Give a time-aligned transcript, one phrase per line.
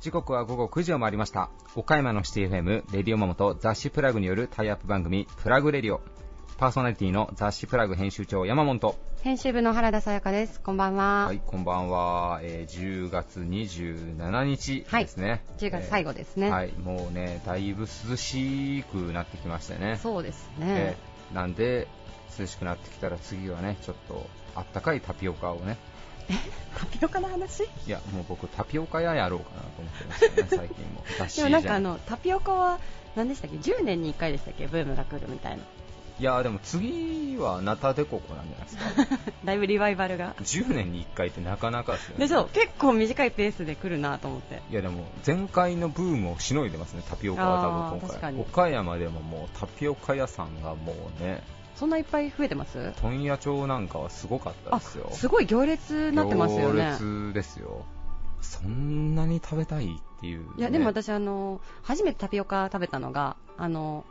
[0.00, 1.50] 時刻は午後9時を回りました。
[1.74, 6.00] 岡山のシティ FM レディオマモと雑誌プラグによるタイアップ番組プラグレディオ。
[6.58, 8.94] パーソナリティの雑誌プラグ編集長山本。
[9.22, 10.60] 編集部の原田さやかです。
[10.60, 11.26] こんばんは。
[11.26, 19.98] はいこんばんは、えー、10月27日ですね、はい、10月最後ですね、えー、はいもうねだいぶ涼しくなってきましたね。
[20.00, 21.88] そうですね、えー、なんで
[22.38, 25.76] 涼しくなってきたら次はねちょっとあったかいタピオカをね。
[26.28, 26.34] え？
[26.78, 27.64] タピオカの話？
[27.64, 31.04] いやもう僕タピオカ屋やろうかなと思ってましたね 最近も。
[31.36, 32.78] でもなんかあのタピオカは
[33.16, 34.66] 何でしたっけ？10年に1回でしたっけ？
[34.66, 35.62] ブームが来るみたいな。
[36.20, 39.32] いやでも次はナタデココなんじゃないですか。
[39.44, 40.34] だいぶリバイバルが。
[40.40, 42.26] 10年に1回ってなかなかですよね。
[42.26, 44.62] でしょ結構短いペースで来るなと思って。
[44.70, 51.42] いやでも前回のブームをしのいでますねタピオカは多分今回岡山でももうタピオカ屋さんがもうね
[51.74, 52.92] そんないっぱい増えてます？
[53.02, 55.08] 問屋町なんかはすごかったですよ。
[55.12, 56.96] すごい行列になってますよね。
[57.00, 57.84] 行列ですよ。
[58.40, 64.04] そんなに食べたいっていう、ね、いやでも私あの初めてタピオカ食べたのがあの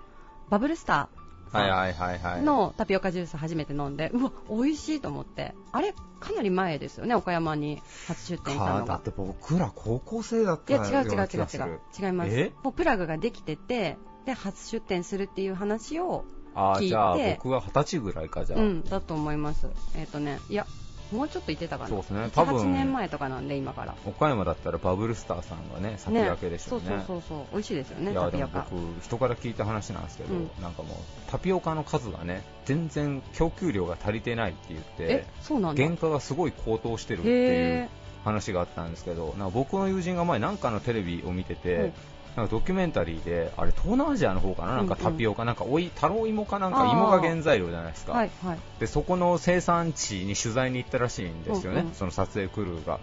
[0.50, 5.53] バブルスターのタピオカジュース初めて飲んでうわ美味しいと思って。
[5.73, 8.94] あれかなり前ですよね岡山に初出店したのが。
[8.94, 11.80] だって僕ら高校生だったいや違う違う違う違う。
[12.00, 12.52] 違います。
[12.64, 16.23] もうプラグができててで初出店するっていう話を
[16.55, 18.59] ああじゃあ僕は二十歳ぐらいかじゃあ。
[18.59, 19.67] うんだと思います。
[19.95, 20.66] えっ、ー、とねいや
[21.11, 21.89] もうちょっと言ってたかな。
[21.89, 22.57] そうですね多分。
[22.57, 23.95] 8年前とかなんで今から。
[24.05, 30.97] 岡山だったらバブルスターさんがね先駆けでしょうね、ね、そうそうそう美味しいですよねいやでも僕人から聞いた話なんですけど、うん、なんかもう
[31.29, 37.89] タピオカの数がね全然供給量が足りてないって言ってえそうなん原価がすごい高騰してるっていう
[38.23, 41.91] 話があったんですけどなんか僕の友人が前なんかのテレビを見てて、
[42.36, 46.86] なんかドキュメンタリーで、あれ東南アジアの方かな、なんかタピオカ、なんかおい太郎芋かなんか？
[46.86, 53.00] 芋が原材料じゃないですか、はいはい、でそこの生産地に取材に行ったらしいんですよね、うんうん、その撮影クルーが。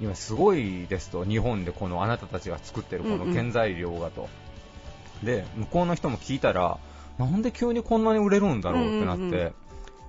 [0.00, 4.30] 今すごいですと、日本でこのあなたたちが作ってるこの原材料がと、
[5.22, 6.78] うんうん、で向こうの人も聞いたら、
[7.18, 9.54] なんで急にこんなに売れるんだろうってなって、うんうんうん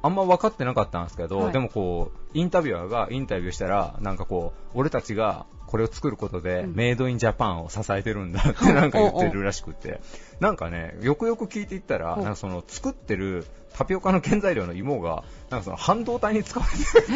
[0.03, 10.01] あんま分かってなかったんですけど、はい、でもこうインタビュアーがインタビューしたらなんかこう俺たちがこれを作ることで、メイドインジャパンを支えてるんだって なんか言ってるらしくて、
[10.41, 17.09] なんかね、よくよく聞いていったら、なんかその作ってるタピオカの原材料の芋が、なんかその半導体に使われて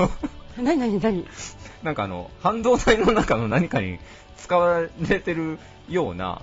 [0.00, 0.08] る。
[0.64, 1.26] 何何何？
[1.82, 3.98] なんかあの、半導体の中の何かに
[4.38, 5.58] 使われてる
[5.90, 6.40] ような、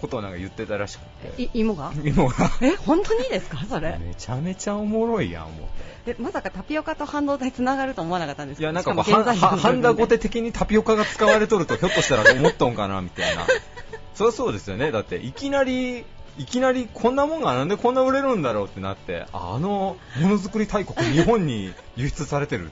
[0.00, 1.00] ことをなんか言ってたらしく
[1.36, 1.50] て。
[1.54, 1.92] 芋が？
[2.04, 2.50] 芋が。
[2.62, 3.58] え、本当にですか？
[3.68, 3.98] それ。
[3.98, 5.58] めちゃめちゃおもろいやん、思っ
[6.04, 6.10] て。
[6.12, 8.62] え、まさかタピオカと半導体つながると思わなかったんですか？
[8.62, 13.44] いや、なんかこう、ハンダゴテ的にタピオカが使われとると、ひょっとしたら思っとんかな、みたいな。
[14.14, 14.90] そりゃそうですよね。
[14.90, 16.04] だって、いきなり、
[16.38, 22.70] いきなりこんなもんがなんでこんな売れるんだろうってなって、あのものづくり大国、日本に輸出されてる。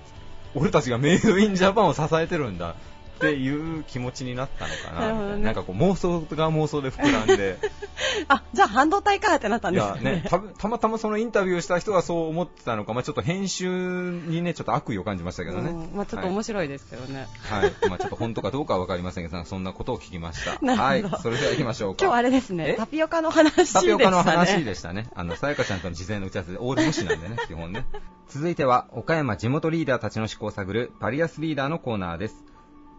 [0.55, 2.77] 俺たちがメイドインジャパンを支えてるんだ。
[3.17, 5.13] っていう気持ちになったのかな。
[5.13, 7.59] なね、なんかこう妄想が妄想で膨らんで。
[8.29, 10.01] あ、じゃあ半導体かってなったんですね。
[10.03, 15.89] いやねた、たまたまそのインタビューした人がそう思ってたのか、まあちょっと編集にね、ちょっと悪意を感じましたけどね。
[15.95, 17.27] まあちょっと面白いですけどね。
[17.43, 17.63] はい。
[17.63, 20.59] はい、まあちょっと本当かどうかはわかりませんけど、そんなことを聞きました。
[20.77, 21.05] はい。
[21.23, 22.05] それでは行きましょうか。
[22.05, 23.83] 今日あれですね、タピオカの話でしたね。
[23.83, 25.09] タピオカの話でしたね。
[25.15, 27.87] あの、さやかちゃんとの事前の打ち合わせでオール無視なんでね、基本ね。
[28.29, 32.56] 続いては、岡山地元リーダーたちの思考を探るバリアスリーダーのコーナーです。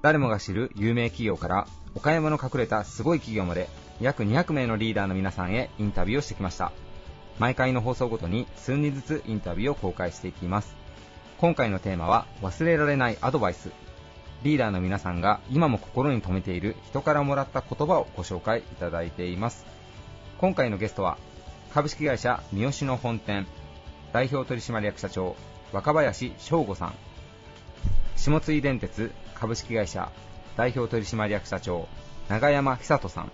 [0.07, 3.68] 誰もが知る有名企業から岡山の隠れたすごい企業まで
[4.00, 6.72] 約200名のリーダーの皆さんへインタビューをしてきました。
[7.40, 10.73] 毎回の放送ごとに数人ずつインタビューを公開していきます。
[11.40, 13.72] 今回のテーマは忘れられないアドバイス。
[14.44, 19.66] リーダーの皆さんが今も心に留めている人からもらった言葉をご紹介いただいています。
[20.38, 21.18] 今回のゲストは
[21.74, 23.45] 株式会社三好の本店
[24.13, 25.35] 代表取締役社長
[25.74, 26.94] 若林翔吾さん。
[28.16, 30.11] 下津井電鉄株式会社
[30.55, 31.87] 代表取締役社長
[32.27, 33.31] 永山久人さん。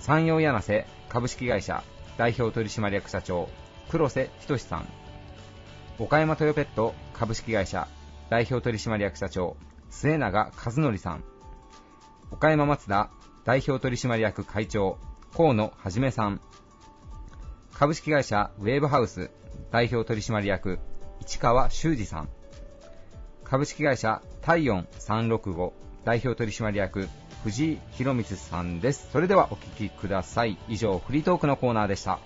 [0.00, 1.84] 山陽柳瀬株式会社
[2.16, 3.48] 代表取締役社長
[3.88, 4.88] 黒瀬仁さん。
[6.00, 7.86] 岡山トヨペット株式会社
[8.28, 9.56] 代表取締役社長
[9.90, 11.22] 末永和則さん。
[12.32, 13.08] 岡山松田
[13.44, 14.98] 代表取締役会長
[15.32, 16.40] 河野はじめさん。
[17.72, 19.30] 株式会社ウェーブハウス
[19.70, 20.80] 代表取締役
[21.24, 22.28] 市川修二さん。
[23.50, 25.72] 株式会社体温365
[26.04, 27.08] 代表取締役
[27.44, 29.08] 藤井博光さんです。
[29.10, 30.58] それではお聞きください。
[30.68, 32.18] 以上、フリートークのコーナーでした。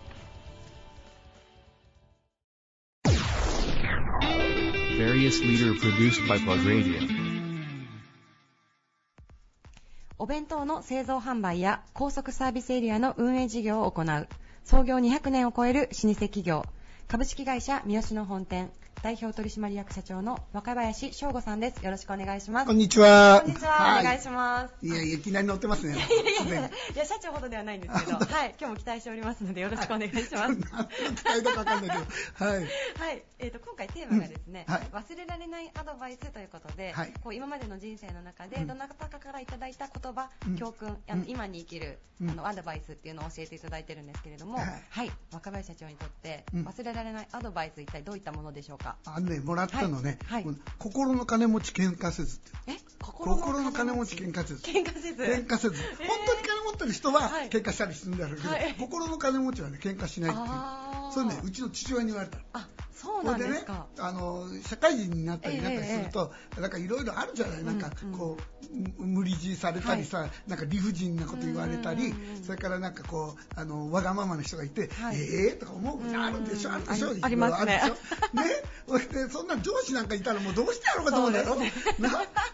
[10.18, 14.28] お弁当の製造販売や高速サービスエリアの運営事業を行う
[14.64, 16.64] 創業200年を超える老舗企業
[17.06, 18.70] 株式会社三好の本店
[19.02, 21.84] 代表取締役社長の若林翔吾さんです。
[21.84, 22.66] よろしくお願いします。
[22.66, 23.40] こんにちは。
[23.44, 23.70] こんにちは。
[23.72, 24.86] はい、お願いします。
[24.86, 25.96] いやいや、いきなり乗ってますね。
[25.96, 30.54] いやいやいや、いや社長ほどではないんですけど、はい、今日も期待しておりますので、よろしくお願いします。
[30.54, 32.04] 期待だかわかんないけ
[32.38, 32.60] ど、はい。
[32.60, 34.74] はい、えっ、ー、と、今回テーマがですね、うん。
[34.74, 48.91] はい、忘れられないアドバイスということで、はい、こう今までの人生の中で、どなたかからいただいた言葉、うん、教訓、あの、今に生きる、あの、アドバイスっていうのを教えていただいてるんですけれども、はい、若林社長にとって、忘れられないアドバイス、一体どういったものでしょうか？
[49.04, 50.44] あのね、もらったのね、はい。
[50.44, 52.52] はい、心の金持ち喧嘩せずって
[53.00, 54.16] 心の金持ち？
[54.16, 54.62] 喧嘩せず。
[54.62, 55.22] 喧嘩せず？
[55.22, 60.48] 喧嘩せず、えー、本当に金持ってる人は喧嘩したりするんだろうけど、はい、心の金持ちはね喧嘩しないっていう。
[61.12, 68.36] それねうちの父親に言われたあそうなんですか、ね、あの社会人になったりなんかすると、えー、なんかいろいろあるじゃない、なんかこ
[68.98, 76.72] う、無理強いされたりさ、はい、なんか理不尽なこと言われたり、それからなんかこうあのわがままな人がいて、はい、ええー、とか思うことあるでしょ？
[76.72, 77.16] あるでしょ？
[77.22, 77.80] ありますね。
[78.32, 78.44] ね
[79.12, 81.72] でそんな上司なんかいたらもうどうしてやろうかと思うんだよ、 ね、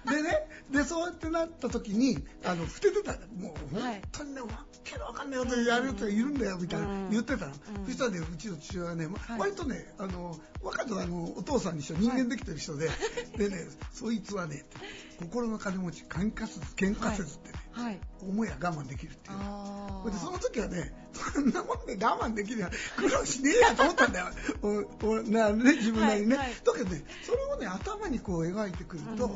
[0.04, 4.48] でねでそうやってなった時にあの捨ててたもう本当にね、わ
[4.84, 7.54] けのわかんないことやる人いるんだよみたいな言ってたの、
[7.86, 9.08] そしたらねうちの父親はね、
[9.38, 10.27] 割とねあの
[10.62, 12.94] 若くあのお父さんにしろ人間できてる人で、は
[13.34, 14.64] い、でねそいつはね
[15.18, 20.10] 心の金持ち喧嘩せず喧嘩せずってね、はい、思いは我慢できるっていう。
[20.10, 24.26] でその時はねそんなもんで我慢できるや苦労しねえやと思ったんだよ。
[24.62, 29.26] おおな、ね、自分なりにね、はいはい、だけどねそれをね頭にこう描いてくると、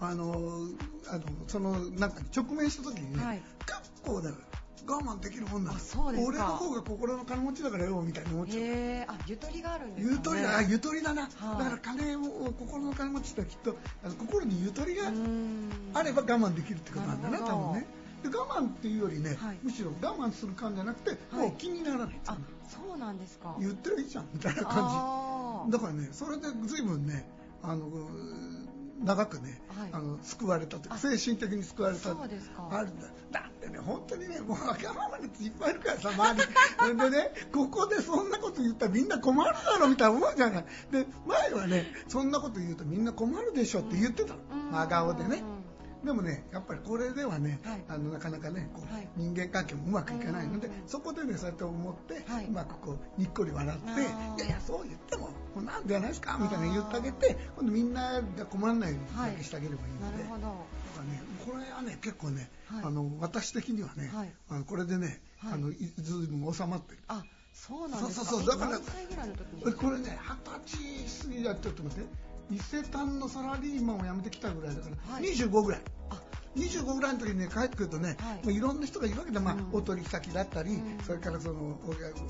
[0.00, 0.68] うん、あの
[1.08, 4.36] あのそのなんか直面した時にね、はい、結構だよ
[4.88, 5.72] 我慢できるもんだ。
[5.78, 8.58] そうです俺の方が心の金持ちだからよみたいに思っちゃう。
[8.62, 10.62] へあゆとりがあるんですか、ね、ゆとりだ。
[10.62, 12.22] ゆとりだな、はあ、だから金を
[12.58, 13.76] 心の金持ちってきっと
[14.18, 15.12] 心にゆとりが
[15.94, 17.86] あれば我慢できるってことなんだな多分ね。
[18.22, 22.36] で我慢っていうよりね、はい、むしろ我慢する感じゃなくて、はい、もう気にならないあ
[22.66, 23.56] そうなんですか。
[23.60, 25.72] 言ってるいいじゃんみたいな感じ。
[25.72, 27.28] だからねそれで随分ね
[27.62, 27.86] あの
[29.02, 32.14] 長くね、はい、あの救われたという精神的に救われた。
[32.14, 32.68] そうですか。
[32.70, 36.98] あるんだだってね本当にねもうわがままな人いっぱいいるからさ周り。
[36.98, 40.64] でねここでそんなこと言ったらみんな困るだろみたいな思うじゃない。
[40.90, 44.40] で前はねそんなこと言うとみんな困るでしょって言ってたの。
[44.72, 45.42] 真顔でね。
[46.04, 54.00] でもねやっぱりこれではね、はい、あのなかなかねこう、はい、人間関係もうまくいかないので、そこでねそうやって思って、はい、うまくこうにっこり笑って
[54.42, 60.48] 「いやいやそう言ってももうなんではないですか」みたいな言ってあげて今度みんなが困らないようにしてあげればいいので、なるほど。
[61.04, 64.10] ね、これはね結構ね、あの私的にはね、
[64.48, 66.98] あのこれでね、あのずいぶん収まってる。
[67.08, 67.24] あ
[67.54, 68.24] そうなんですか？
[68.26, 68.58] そうそうそう。
[68.58, 72.28] だからこれね二十歳過ぎだちょっと待って。
[72.50, 75.82] 伊勢丹のサラリーマンを辞めてきたぐらいだから、はい、25ぐらい。
[76.56, 81.78] 25ぐらいの時にね帰ってくるとね、はい、いろんな人がいるわけで、まあ、うん、お取引先だったり、うん、それからその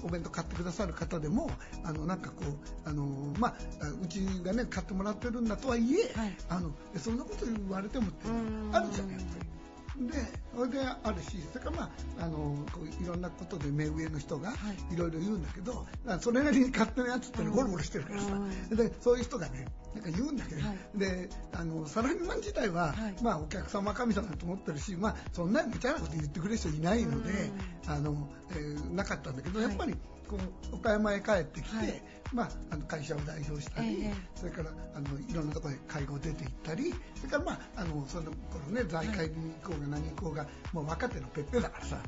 [0.03, 1.51] お弁当買ってくださる方でも
[1.85, 3.07] あのなんかこうあの、
[3.39, 3.55] まあ、
[4.03, 8.27] うちがね買ってもらってるんだとはいえ、はい、あのそんなこと言われてもって
[8.73, 9.58] あるじゃんやっぱり。
[10.01, 10.15] で
[10.55, 11.83] それであるしそれからま
[12.21, 14.53] ああのこういろんなことで目上の人が
[14.93, 14.97] い。
[14.97, 18.29] ろいろ言うんだけど、はい、それなりに勝手なやつってゴロゴロしてるからさ、
[18.71, 27.51] でそういう人がねなんか言うんだけど、はい、であのサラリーマン自体は、はい、まあ、お客様神様だと思ってるし、まあ、そんな無茶なこと言ってくれる人いないので、
[27.87, 29.95] あのえー、なかったんだけどやっぱり。
[30.29, 30.37] こ
[30.73, 32.03] う岡山へ帰ってきて、はい、
[32.33, 41.99] まあ、あの会社を代表したり、えー、それからあのいろんなところで会合出て行ったりそれから、まあ、あのその頃ね財界に行こうが何行こうが、もう若手のペッペだからさ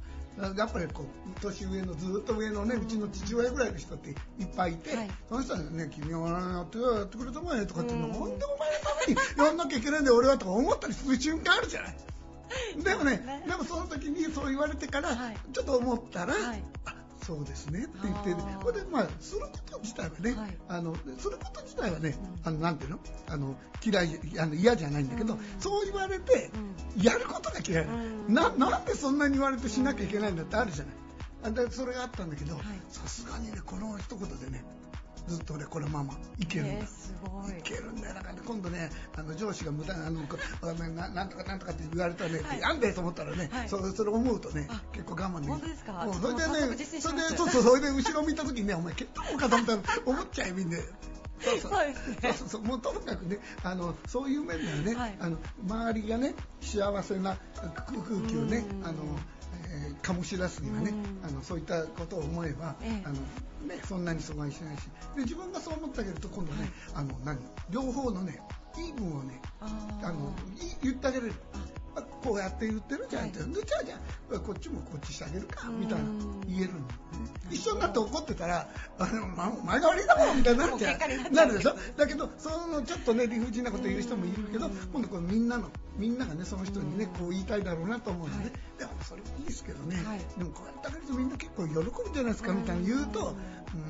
[0.56, 4.16] やっぱりこう年上のずっと上のねうちの父親ぐらいの人っていっ
[4.56, 8.47] ぱいいて、はい、その人はね君はやってやってくれたまえとかってなんでお前のた
[9.06, 11.97] めにやんなきゃいけないんだよ俺はとか思ったりする瞬間あるじゃない。
[12.83, 15.11] でもね、でもその時にそう言われてから、
[15.52, 16.94] ちょっと思ったら、はい、あ
[17.30, 22.99] そうですねって言って、ね、これでまあすること自体はね、はい、あのすること自体はね、うん、あのなんていうの？
[23.28, 26.50] あの嫌いあの嫌じゃないんだけど、うん、そう言われて、
[26.96, 27.87] うん、やることが嫌い、
[28.28, 30.84] ななんでそんなに言われてしなきゃいけないんだってあるじゃ
[31.44, 31.54] ない。
[31.54, 32.56] でそれがあったんだけど
[32.88, 34.64] さすがにねこの一言でね
[35.28, 37.60] ずっと俺このままいけるんだ、えー、い。
[37.60, 38.00] いけるん
[38.50, 45.52] 今度ねあの上司が無駄あのななんとかなんとかって言われたらね、はい、やんでと思ったらね、はい、そそれ思うとね結構我慢できる。
[45.52, 46.09] 本当ですか？
[46.21, 46.40] それで
[46.76, 50.78] ねそれでそうそうそれで後ろ見た時にねお前結構かと思ったら思っちゃえびんで。
[51.40, 51.71] そうそう。
[51.71, 52.62] そうそうそう。
[52.62, 55.38] もうとにかくねあのそういう面ではね、はい、あの
[55.69, 57.38] 周りがね幸せな
[57.87, 58.99] 空気をねあの
[59.69, 60.92] えー、醸し出すにはね、
[61.26, 64.83] あのそういったことを思えば、ええ、あのね、そんなに阻害しないし
[65.16, 67.38] で自分がそう思ってあげると今度ね、はい、あの何？
[67.71, 68.40] 両方のね
[68.78, 70.33] いい分をねあの
[70.83, 71.35] 言ってあげれる
[72.22, 73.22] こうやって言ってるじゃん。
[73.22, 73.96] はい、じゃあじゃ
[74.34, 76.04] あこっちもこっちしてあげるかみたいな
[76.46, 76.78] 言えるの、
[77.50, 79.26] 一緒になって怒ってたらあの、
[79.64, 81.32] 前が悪いだろみたいになっちゃう。
[81.32, 81.74] なるでしょ？
[81.96, 91.84] だけどそのちょっとね理不尽なこと言う人もいるけど今度これみんなのみんながねその人にねこう言いたいだろうなと思うんでね、はい、でもそれもいいですけどね、はい、でもこうやってあげるとみんな結構喜ぶ
[92.14, 93.34] じゃないですかみたいに言うと、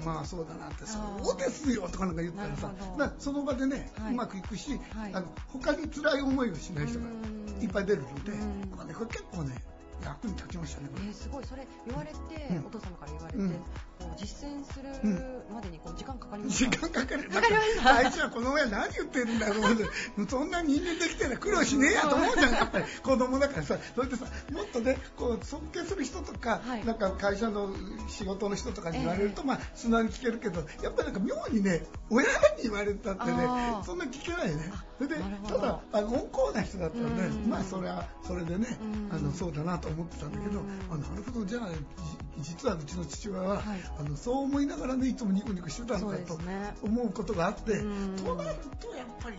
[0.05, 0.99] まあそうだなってそ
[1.35, 4.81] うですよとかなんか言ったらさだその場でね、うまくいくし、
[5.13, 7.07] あの他に辛い思いをしない人が
[7.61, 8.33] いっぱい出るので、
[8.95, 9.55] これ結構ね
[10.03, 10.89] 役に立ちましたね。
[10.97, 11.45] えー、すごい。
[11.45, 12.17] それ言われて、
[12.51, 13.51] うん、お父様から言われて、うん、
[14.01, 14.89] こう実践する
[15.53, 16.71] までにこう時間かかりました。
[16.71, 17.29] 時間かかる。
[17.29, 17.97] かかりました。
[17.97, 19.75] あいつはこの親何言ってるんだろう。
[19.75, 19.85] って、
[20.29, 22.53] そんな人間できてる苦労しねえやと思うじゃん。
[22.55, 27.71] やっぱり子供だからさ、それでさもっとねこう尊敬する人とか、はい、なんか会社の
[28.09, 32.31] 仕事の人とかに言われると、えー、まあ素直に聞けるけど、やっぱりなんか妙にね親に
[32.65, 33.33] 言われたってね
[33.85, 34.73] そんな聞けないね。
[34.99, 35.17] それで
[35.49, 38.67] ただあの温厚な人だったらね、まあそれはそれでね、
[39.11, 41.47] あのそうだなと思ってたんだけど、あなるほど。
[41.47, 41.69] じゃあ
[42.39, 43.65] 実はうちの父親は、はい、
[43.99, 46.39] あのそう思いながらねいつもニコニコしてたのかと
[46.83, 47.81] 思うことがあって、
[48.23, 49.37] となるとやっぱり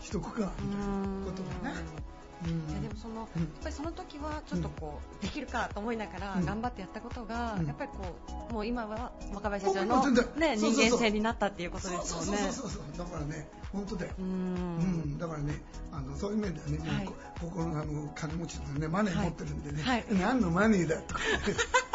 [0.00, 2.12] しとくかみたいなことだね。
[2.44, 3.28] いやでもその、やっ
[3.62, 8.16] ぱりその時はちょっとこう、できるかと思いながら頑張ってやったことが、やっぱりこ
[8.50, 12.26] うもう今は若林社長の、ね、人間性になったっていうことですよね。
[12.26, 14.12] そうそうそうだからね本当だよ。
[14.18, 17.14] うん、だからねあのそういう面ではね、はい、こ
[17.46, 21.20] このあの金持ちとかねマネー持ってるんでね、はい、何のマネーだとか。
[21.44, 21.91] 心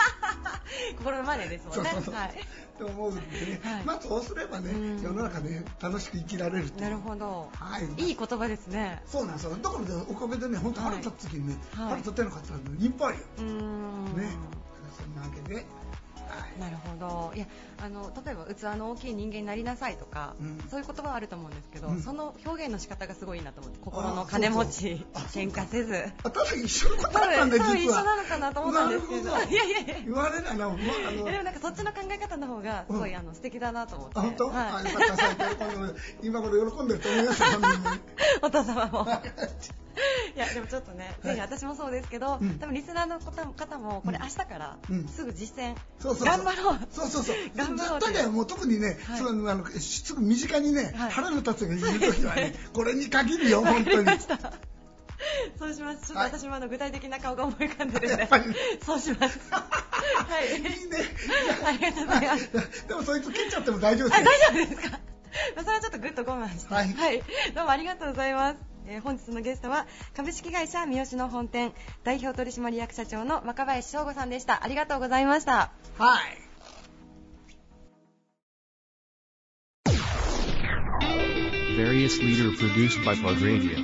[1.04, 1.90] のマネーですもんね。
[1.92, 2.16] そうそうそう。
[2.16, 2.34] はい。
[2.78, 9.02] と思うんでね、はい、まあそうすればね、世の中ね楽しく生きられるなるほど、はい、いい言葉ですね。
[9.06, 9.58] そうなんですよ。
[9.58, 13.54] だからねおかげでね本当腹立つ時にね、はい、腹立てなかったのいっぱいあるよ。
[14.16, 14.30] ね。
[14.98, 15.66] そんなわけで
[16.60, 17.34] なるほど。
[17.36, 17.46] いや
[17.80, 26.12] あの例えば器の大きい人間になりなさいとか、うん、そういう言葉はあると思うんですけど、うん、その表現の仕方がすごいなと思って心の金持ち喧嘩せず。
[26.24, 27.76] ただ一緒のことだったんだ実は。
[27.76, 29.22] 一緒なのかなと思ったんですけど。
[29.22, 29.96] いやいやいや。
[30.06, 30.76] 言われないな、ま。
[30.76, 30.78] あ、
[31.10, 31.26] あの。
[31.26, 34.20] でもなんかそっちの考え方の方がすごい、うん、あの素敵だなと思って。
[34.20, 37.48] 本当、はい、今頃喜んでると思いますよ
[38.42, 39.08] お父様も
[40.36, 44.78] いやでもちょっとね、ぜひ私もそうですけど、多分リスナーの方もこれ明日から
[45.08, 54.08] すぐ実践、頑張ろうそうそうそう頑張ろうだもう特にね、そのあのすぐ身近にね、腹の立つがいる時はねこれに限るよ本当に。
[55.58, 56.08] そうします。
[56.08, 58.30] ちょっと私もあの具体的な顔が思い浮かんでるんで、
[58.86, 59.40] そうします。
[59.50, 59.60] は
[60.42, 60.56] い。
[60.56, 60.70] いいね。
[61.66, 62.88] ありがとうございます。
[62.88, 64.24] でもそいつ切っちゃっても大丈夫です。
[64.24, 65.00] 大丈夫ですか？
[65.58, 66.74] それはちょっとぐっと我慢して。
[66.74, 66.94] はい。
[66.94, 67.24] はい。
[67.56, 68.77] どうもありがとうございます。
[68.88, 74.64] えー、本日のゲストは株式会社三好の本店代表取締役社長の若林翔吾さんでした。
[74.64, 75.72] ありがとうございました。
[75.98, 76.48] はい。
[81.78, 83.84] Various leader produced by Plug Radio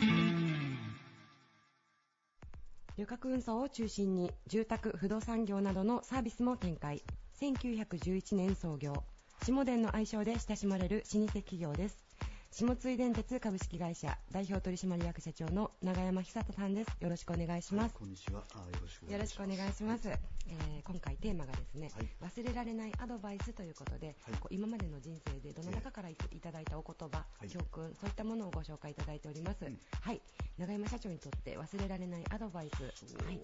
[2.97, 7.03] 旅客運送を中心に住宅不動産業などのサービスも展開。
[7.41, 9.03] 1911年創業。
[9.43, 11.97] 下田の愛称で親しまれる老舗企業です
[12.55, 16.87] 下津井電鉄株式会社代表取締役社長の永山久人さんです。
[16.99, 17.95] よろしくお願いします。
[17.95, 18.41] こんにちは。
[18.41, 18.45] よ
[18.79, 20.07] ろしくよろしくお願いします。
[20.07, 29.65] えー、今回テーマがですね、はい、忘れられないアドバイスということで、はい、こう今までの人生でどの中からいただいたお言葉、はい、教訓、そういったものをご紹介いただいております。
[29.65, 30.21] うん、はい。
[30.59, 32.77] 永山社長にとって忘れられないアドバイス。
[32.77, 33.41] そうですね。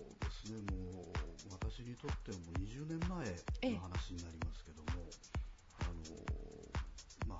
[0.69, 1.09] もう
[1.57, 5.08] 私にとっても20年前の話になりますけども、あのまあ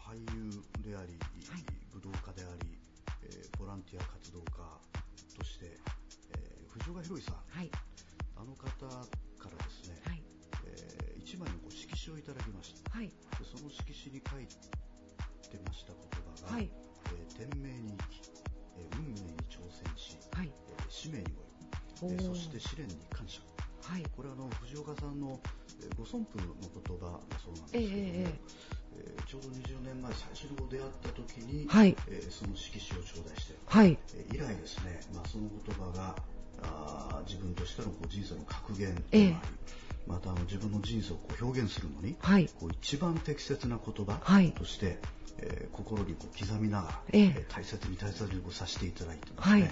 [0.10, 0.50] 俳優
[0.82, 1.14] であり
[1.94, 2.74] 武道家であり、
[3.22, 4.66] えー、ボランティア活動家
[5.38, 5.70] として、
[6.34, 7.70] えー、藤岡弘さん、はい、
[8.34, 10.24] あの方からですね、はい、
[10.66, 13.14] えー、1枚のこう色紙をいただきました、はい、で
[13.46, 14.50] その色紙に書い
[15.46, 16.66] てました言葉が、はい。
[16.66, 18.22] えー、天命に生き、
[18.78, 20.50] えー、運命に挑戦し、はい。
[20.50, 21.26] えー、使命に
[22.02, 23.42] 燃え、えー、そして試練に感謝、
[23.86, 25.40] はい、これはあの藤岡さんの
[25.98, 28.79] ご尊父の言葉だそうなんですけども、えーえー、
[29.28, 31.96] ちょうど20年前最初に出会った時に、はい。
[32.10, 33.98] えー、その色紙を頂戴して、はい。
[34.16, 36.16] えー、以来ですね、まあ、その言葉が
[36.64, 39.36] あ自分としてのこう人生の格言でもあり、えー、
[40.08, 44.16] またあの自分の人生をこう表現するのに、はい、こう一番適切な言葉
[44.58, 44.98] として、はい、
[45.38, 49.72] えー、心にこう刻みながら、えー、大切に大切にこうさせていただいてますね、はい、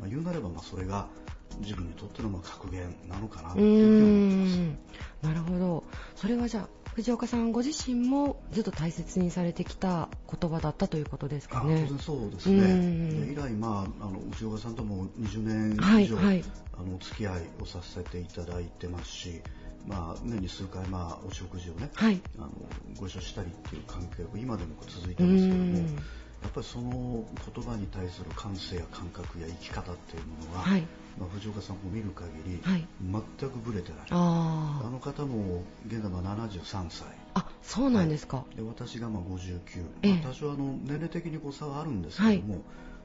[0.00, 1.08] まあ、言うなればまあそれが
[1.60, 4.76] 自分にとってのまあ格言なのかなというふうに思いま
[5.22, 5.26] す。
[5.26, 5.84] なるほど。
[6.14, 10.08] それはじゃあ藤岡さんご自身もずっと大切にされてきた
[10.40, 11.82] 言葉だったということですかね。
[11.88, 13.32] 当然そうですね。
[13.32, 16.44] 以来、まあ、あの藤岡さんとも20年以上、はいはい、
[16.78, 19.40] あのお付き合いをさせていただいてますし、
[19.86, 22.50] まあ、年に数回、まあ、お食事をね、はい、あの
[22.98, 25.84] ご一緒したりっていう関係が今でも続いてますけども、や
[26.48, 30.80] っぱりその言葉に対する感性や感覚や生き方っていうものは、はい、
[31.18, 32.86] まあ、藤岡さんを見る限り、はい、
[33.38, 34.00] 全くぶれてない。
[34.10, 37.08] あの方も現在は73歳。
[37.34, 39.60] あそうなんですか、はい、で私がまあ59、
[40.02, 42.62] ええ、まあ、多少あの年齢的にこう差はあるんですけども、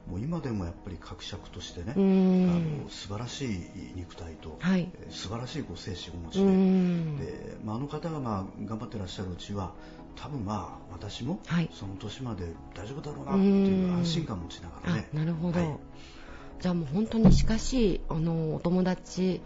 [0.08, 9.72] もう今でもやっぱり格釈としてねあの素晴らしい肉体と、はい、素晴らしいこう精神をお持ちでで、まあ、あの方がまあ頑張ってらっしゃるうちは
[10.16, 11.40] 多分まあ私も
[11.72, 15.08] その年まで大丈夫だろうなっていう安心感を持ちながらね。
[15.12, 15.78] なるほど、はい、
[16.60, 19.40] じゃあもう本当に近しいあのお友達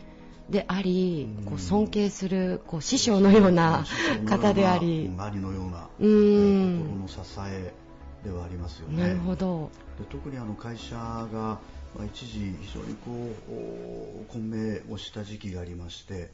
[0.49, 3.85] であり、こう尊敬するこう師匠のような
[4.29, 7.73] 方であり、周りのような、心の支え
[8.25, 9.03] ではありますよね。
[9.03, 9.71] なるほど。
[9.99, 11.29] で特にあの会社が、
[11.97, 13.33] まあ、一時非常にこ
[14.29, 16.31] う混迷をした時期がありまして、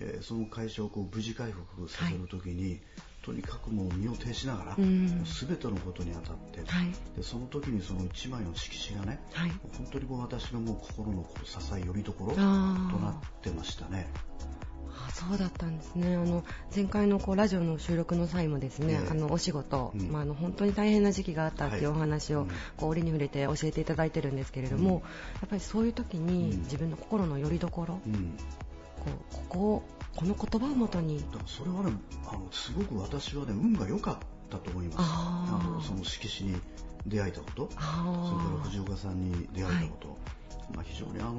[0.00, 2.80] えー、その会社をこう無事回復させるときに、はい、
[3.28, 14.08] とにかくもう身を挺しながら、うん、全てのことに当たって、はい、でその時にその一枚の色紙がね、はい、本当にこう私のもう心のこう支えよりどころとなってましたね。
[15.12, 16.16] そうだったんですね。
[16.16, 16.42] あの
[16.74, 25.00] 前回のこうラジオの収録の際もですね、えー、あのお仕事、うん、まあ、あの本当に大変な時期があったっていうお話を、はい、こう折に触れて教えていただいてるんですけれども、うん、や
[25.44, 28.36] っぱりそういう時に自分の心の拠り所、うん、
[28.96, 29.82] こうここ
[30.18, 31.20] この言葉をもとに。
[31.30, 31.92] だからそれはね
[32.26, 34.16] あのすごく私はね運が良かっ
[34.50, 34.96] たと思います。
[34.98, 36.60] あのその色紙に
[37.06, 37.68] 出会えたこと。
[37.70, 40.16] それから藤岡さんに出会えたこと、はい。
[40.74, 41.32] まあ、非常にあの、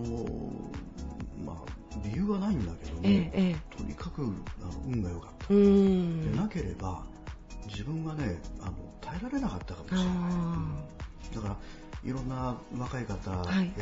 [1.46, 4.32] まあ、理由はないんだけども、ええ、とにかくあの
[4.88, 5.54] 運が良かった。
[5.54, 5.60] で
[6.38, 7.04] なければ
[7.68, 8.72] 自分はねあの
[9.02, 10.06] 耐えられなかったかもしれない。
[10.06, 10.86] うん、
[11.36, 11.58] だから
[12.06, 13.74] いろんな若い方や、はい、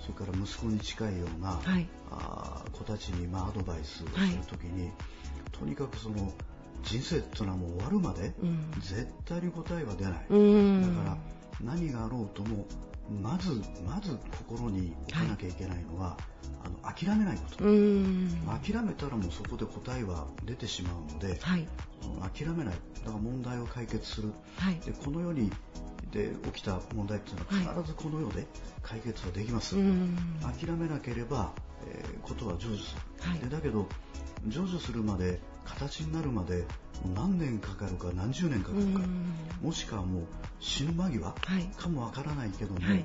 [0.00, 4.92] それから息子に近いような、はい、あ子たちにまあアドバイスをするときに、はい、
[5.52, 6.32] とにかくその
[6.82, 8.32] 人生っていうのはもう終わるまで、
[8.80, 10.12] 絶対に答えは出ない。
[10.14, 10.24] だか
[11.04, 11.16] ら
[11.62, 12.66] 何があろうとも
[13.22, 13.50] まず
[13.84, 16.22] まず心に置かなきゃいけないのは、はい、
[16.64, 17.56] あの諦めないこと。
[17.58, 21.68] 諦めたらもうそこで答えは出てしまうので、はい、
[22.32, 22.74] 諦めない。
[23.04, 25.50] だから問題を解決する、はい、でこの世に
[26.10, 28.46] で起きた問題っていうのは必ずこの世で
[28.82, 31.52] 解決はできます、諦めなければ、
[31.86, 32.96] えー、ことは成就す
[33.42, 33.86] る、でだけど
[34.48, 36.64] 成就するまで形になるまで
[37.14, 39.00] 何年かかるか何十年かかるか、
[39.62, 40.22] もしくはもう
[40.58, 41.34] 死ぬ間際
[41.76, 42.98] かもわからないけども、はい、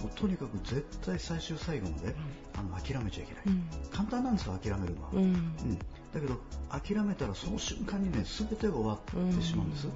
[0.00, 2.14] もうとにかく絶対最終最後まで、
[2.56, 5.78] あの諦めちゃいけない、うん、簡単なんですよ諦めるのは、うん、うん、
[6.12, 9.88] だけど諦めたらその瞬間にね全てが終わってしまうんです、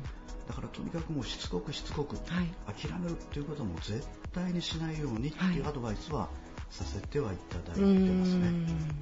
[0.48, 2.48] だからとにかくもうしつこくしつこく、はい、
[2.80, 6.28] 諦めるっていうことはもう絶対にしないようにっていうアドバイスは
[6.70, 8.96] させてはいただいてますね。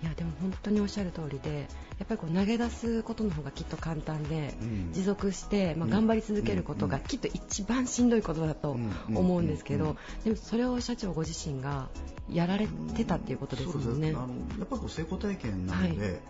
[0.00, 1.66] いやでも本当におっしゃる通りで
[1.98, 8.76] やっぱりこう投げ出すことの方がきっと簡単で、うん、持続して、まあ、頑張り続けることがきっと一番しんどいことだと
[9.08, 11.88] 思うんですけど、でもそれを社長ご自身が
[12.30, 14.10] やられてたっていうことですもんね。
[14.10, 14.28] あの
[14.58, 16.20] やっぱこう成功体験なので、はい、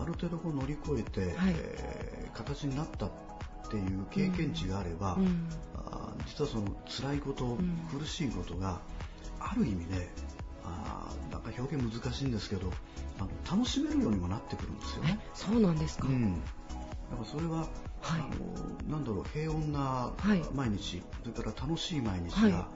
[0.00, 3.10] ある程度こう乗り越えて、はい、えー、形になったっ
[3.68, 8.80] ていう経験値があれば、うん、あ実はその辛いこと、うん、苦しいことが
[9.40, 10.08] ある意味ね
[10.64, 12.70] あなんか表現難しいんですけど
[13.18, 15.18] あの楽しめるようにもなってくるんですよね。
[15.34, 17.68] そうなんですか、うん、だからそれは、はい、
[18.10, 20.12] あのなんだろう平穏な
[20.54, 22.66] 毎日、はい、それから楽しい毎日が、はい、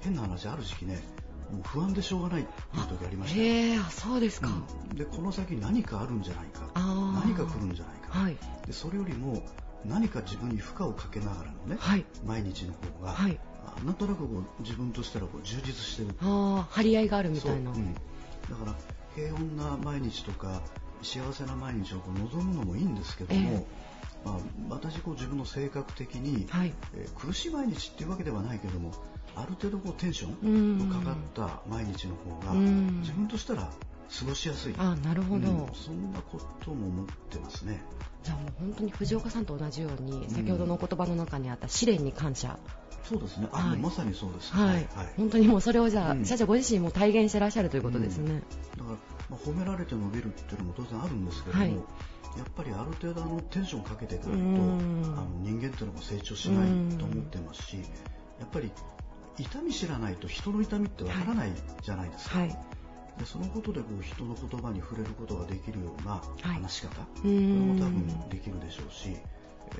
[0.00, 1.02] 変な話ある時期ね
[1.50, 4.50] もう不安でしょうがないっていう時ありましたへえそうですか、
[4.90, 6.68] うん、でこの先何かあるんじゃないか。
[6.74, 9.42] 何か来るんじゃないか、はい、でそれよりも
[9.84, 13.38] 何か自分に負荷をかけながらのね、はい、毎日の方が、はい、
[13.84, 16.14] なんとなくこう自分としてはこう充実してる。
[16.20, 18.74] ああ張り合いがあるみたいな、うん、だから
[19.14, 20.62] 平穏な毎日とか
[21.02, 23.66] 幸せな毎日をこう望むのもいいんですけども、
[24.24, 24.38] えー、まあ、
[24.70, 28.92] 私こう自分の性格的に、はい、えー、苦しい毎日っていうわけではないけども
[29.36, 33.70] ある程度こうテンションのかかった毎日の方が自分としたら
[34.08, 34.74] 過ごしやすい。
[34.78, 37.82] あなるほど、うん、そんなことも思ってますね。
[38.22, 42.58] じゃあもう本当に藤岡さんと同じように、先ほどのお言葉の中にあった試練に感謝。
[43.04, 43.48] そうですね。
[43.52, 44.74] あ、はい、まさにそうです、はい。
[44.74, 44.86] はい。
[45.16, 48.30] 本当にもうそれをじゃあ、うん、社長ご自身も体現してらっしゃるということですね。
[48.32, 48.44] うん、だか
[48.82, 48.86] ら、
[49.30, 51.82] まあ、褒められて伸びるっていうのも当然あるんですけども、はい、やっ
[52.56, 57.76] ぱりある程度あのテンションかけていかないと、あの人間っていうのも成長しないと思ってますし、
[58.40, 58.70] やっぱり
[59.38, 62.40] 痛み知らないと人の痛みってわからないじゃないですか。
[62.40, 62.58] はい
[63.18, 69.16] でそのことでこう人の言葉に触れることができるような話し方、はい、これも多分できるでしょうし、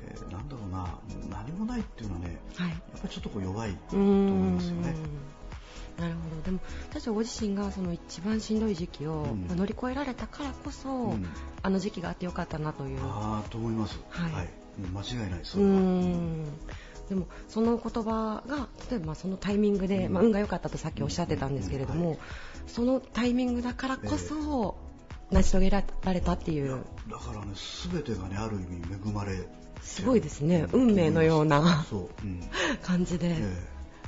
[0.01, 0.99] えー、なんだろうな
[1.29, 4.95] 何もないっていうのはね、はい、やっぱりちょっとこう弱いと思いますよね。
[5.97, 6.41] なるほど。
[6.43, 6.59] でも
[6.93, 11.25] 確かご自身がその一番しんどい時期を、うん、乗り越えられたからこそ、うん、
[11.61, 12.99] あの時期があってよかったなという。
[13.03, 13.99] ああと思います。
[14.09, 14.49] はい、はい、
[14.93, 15.69] 間違いないそれは。
[17.09, 22.19] でもその言葉が例えばそのタイミングで、まあ、運が良かったとさっきおっしゃってたんですけれども、
[22.69, 24.77] そのタイミングだからこそ、
[25.31, 26.83] 成し遂げられたっていう。
[27.09, 27.53] だからね
[27.91, 29.47] 全てがねある意味恵まれ
[29.81, 30.67] すごいですね。
[30.71, 31.85] 運命のような
[32.81, 33.35] 感じで、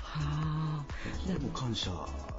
[0.01, 0.85] はあ。
[1.27, 1.91] でも感謝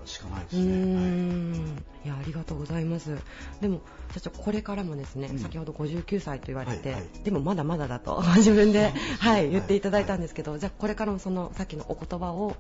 [0.05, 0.63] しかないですね。
[0.63, 1.79] うん。
[2.05, 2.09] い。
[2.09, 3.17] やありがとうございます。
[3.61, 3.81] でも
[4.13, 12.57] 社長これからもですね、うん、先ほど59歳と言われて、はいはい、でもまだまだだと 自分で、はい、言っていただいたんですけど、はい、じゃあこれからもそのさっきのお言葉を、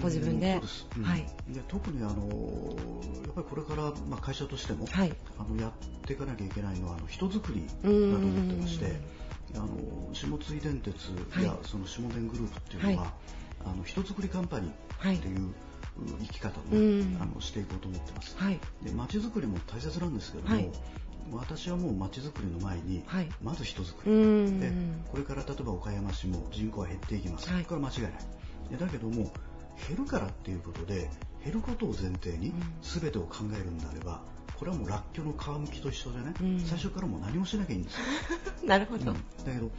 [0.00, 0.60] ご自分で、
[0.96, 2.26] うん、はい、で特にあの
[3.24, 5.72] やっぱりこれから、まあ、会社としても、はい、あのやっ
[6.06, 9.00] ていかなきゃいけないのはあの人づくりだと思ってまして
[9.54, 9.68] あの
[10.12, 10.94] 下津電鉄
[11.42, 13.12] や、その下電グループっていうのは、
[13.64, 15.54] あの人づくりカンパニーっていう、
[16.20, 18.36] 生き方をね、うん、あのしていこうと思ってます。
[18.38, 20.70] はい、で街づくりも大切なんですけども、はい、
[21.32, 24.60] 私はもう街づくりの前に、はい、まず人づくり。
[24.60, 24.72] で
[25.10, 28.12] これから例えば岡山市も人口は減っていきます、これは間違いない。
[28.78, 29.32] だけども
[29.86, 31.10] 減るからっていうことで
[31.44, 34.22] 減ることを前提に全てを考えるんであれば、
[34.58, 38.00] これはもうらっきょうの皮むきと一緒でね、うん、最初からもう何もしなきゃいいんですよ。
[38.66, 39.70] なるほど、うん、だけど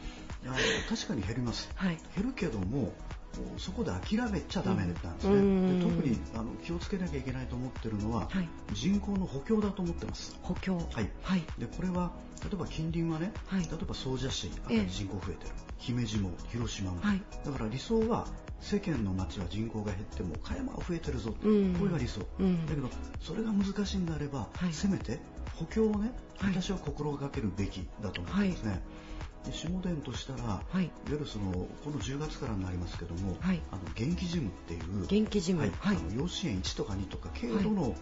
[0.88, 2.94] 確かに減ります、はい、減るけども
[3.58, 10.36] そこで諦めちゃだめなんですね、で特にあの気をつけなきゃいけないと思ってるのは、はい、人口の補強だと思ってます。
[10.42, 10.76] 補強。
[10.76, 12.10] はい、はい、でこれは
[12.42, 18.26] 例えば近隣はね、はい、例えば総社市あたり人口増えてる、えー、姫路も広島も、はい、だから理想は
[18.60, 22.88] 世間の町は人口が減っても岡山は増えてるぞ、うん、これが理想、うん、だけど
[23.20, 25.18] それが難しいんであれば、せめて
[25.56, 28.82] 補強をね私は心がけるべきだと思ってますね、
[29.50, 35.72] 下田としたら、はい、いわゆるそのこの10月からになりますけども、はい、あの元気ジムっていう元気ジム、はい。
[35.82, 37.94] あの養子縁1とか2とか軽度の、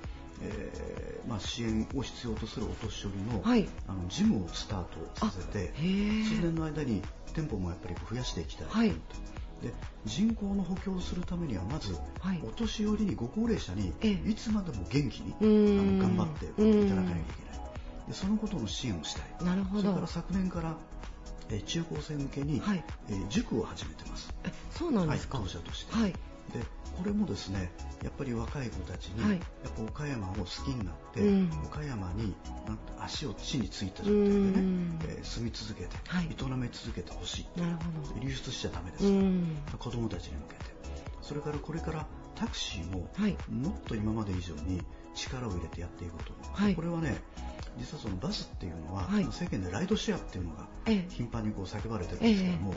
[0.42, 7.02] えーまあ、支援を必要とするお年寄りの,、あのジムをスタートさせて数年の間に
[7.34, 9.37] 店舗もやっぱり増やしていきたいと思って。
[9.62, 9.72] で
[10.04, 13.92] 人口の補強をするためにはまず、はい、お年寄りにご高齢者に
[14.26, 20.76] いつまでも元気にあの頑張っていただかなきゃいけないでそのことの支援をしたいなるほどそれから昨年から
[21.50, 24.34] え中高生向けに、はい、え塾を始めてます。
[24.44, 25.38] えそうなんですか。
[25.38, 25.94] はい、当社として。
[25.94, 26.14] はい。
[26.52, 26.64] で
[26.96, 27.70] これもですね
[28.02, 32.34] やっぱり若い子たちに、はい、やっぱ岡山を好きになって、うん、岡山に
[32.66, 34.52] なん足を地についた状態でね、
[35.08, 37.60] えー、住み続けて、はい、営み続けてほしい。
[37.60, 38.20] なるほど。
[38.20, 39.04] 流出しちゃだめです。
[39.78, 40.78] 子供たちに向けて。
[41.22, 43.10] それからこれからタクシーも、
[43.50, 44.80] もっと今まで以上に
[45.14, 47.20] 力を入れてやっていこうとはい、これはね
[47.78, 50.66] 実はそのバスっていうのは、はい、世間でライドシェアっていうのが
[51.08, 52.76] 頻繁にこう叫ばれてるんですけども、え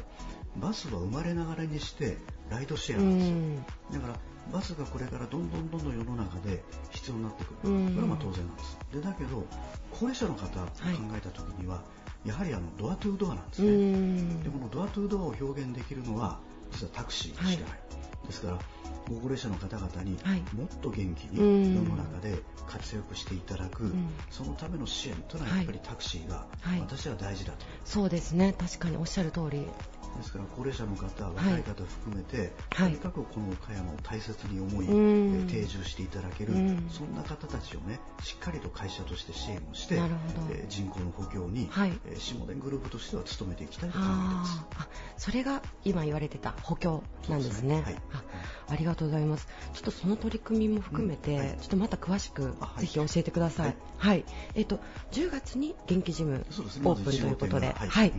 [0.57, 2.17] バスは生まれながらにして
[2.49, 3.99] ライドシェアなんですよ。
[4.01, 4.19] だから
[4.51, 7.55] バスがこれからどんどんどんどん世の中で必要になってくる。
[7.61, 8.77] これはまあ当然なんです。
[8.93, 9.45] でだけど
[9.91, 10.71] 高齢者の方を考
[11.15, 11.83] えた時には、は
[12.25, 14.43] い、やはりあのドアトゥードアなんですね。
[14.43, 16.39] でこのドアトゥードアを表現できるのは
[16.71, 17.59] 実はタクシーしかない、は
[18.23, 18.59] い、ですから
[19.09, 20.11] ご高齢者の方々に
[20.53, 26.45] もっと元気に世の中で活躍していただく、うん、そのための支援というのはやっぱりタクシーが
[26.79, 28.53] 私は大事だと、はい、そうですね。
[28.57, 29.67] 確かにおっしゃる通り
[30.17, 44.61] ですから高齢者の方、若い方含めて、はい、とにかくこの岡山を大切に思い、うん、定住していただける、うん、そんな方たちをねしっかりと会社として支援をして、えー、人口の補強に、はい、えー、下田グループとしては努めていきたいと考えています。
[44.77, 48.23] あそれが今言われてた補強なんですね、ね、はい、あ
[48.69, 49.47] ありがとうございます。
[49.73, 51.37] ちょっとその取り組みも含めて、うん。
[51.39, 54.79] はい、ちょっとまた詳しくぜひ教えてください、はい、えっ、ー、と
[55.11, 56.45] 10月に元気ジム
[56.83, 58.13] オープンということで、はい、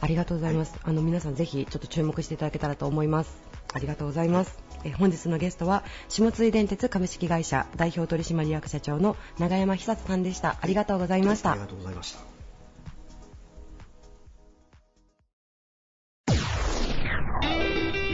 [0.00, 3.42] ありがとうございます、あの皆さんぜひちょっと注目していただけたらと思います。
[3.74, 10.58] ありがとうございます、え本日のゲストは下津電鉄株式会社代表取締役社長の永山久さんでした。
[10.60, 12.32] ありがとうございました、ありがとうございました。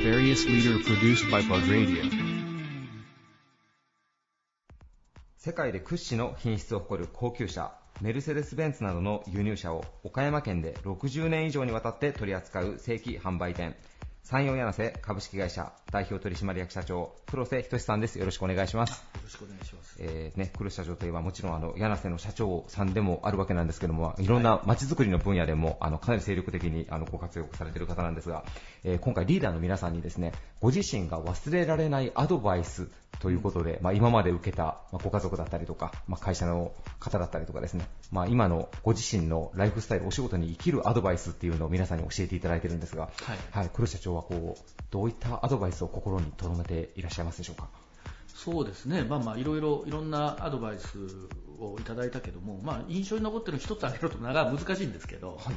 [0.05, 2.28] Various leader produced by Bug Radio
[5.39, 13.77] 世界で屈指の品質を誇る高級車メルセデス・ベンツなどの輸入車を岡山県で60年以上にわたって取り扱う正規販売店。
[14.31, 18.19] 山陽柳瀬株式会社代表取締役社長黒瀬仁さんです。
[18.19, 19.03] よろしくお願いします。
[19.15, 28.45] よろしくお願いします、えーね、黒瀬社長といえばもちろんあの柳瀬の社長さんでもあるわけなんですけどもいろんな街づくりの分野でもあのかなり精力的にあのご活躍されている方なんですが、
[28.85, 32.89] えー、今回リーダーの皆さんにですねご自身が忘れられないアドバイス
[33.21, 47.69] ということで、まあ、今まで受けた、まあ、ご家族だったりとか、まあ、会社の方だったりとかですね、まあ、今のご自身のライフスタイル、お仕事に生きるアドバイスっていうのを皆さんに教えていただいてるんですが、はい、はい、黒社長はこうどういったアドバイスを心に留めていらっしゃいますでしょうか？
[48.35, 50.99] そうですね、まあまあいろいろいろんなアドバイス
[51.59, 55.57] をいただいたけども、まあ、印象に残ってるの一つ挙げると長難しいんですけど、はい、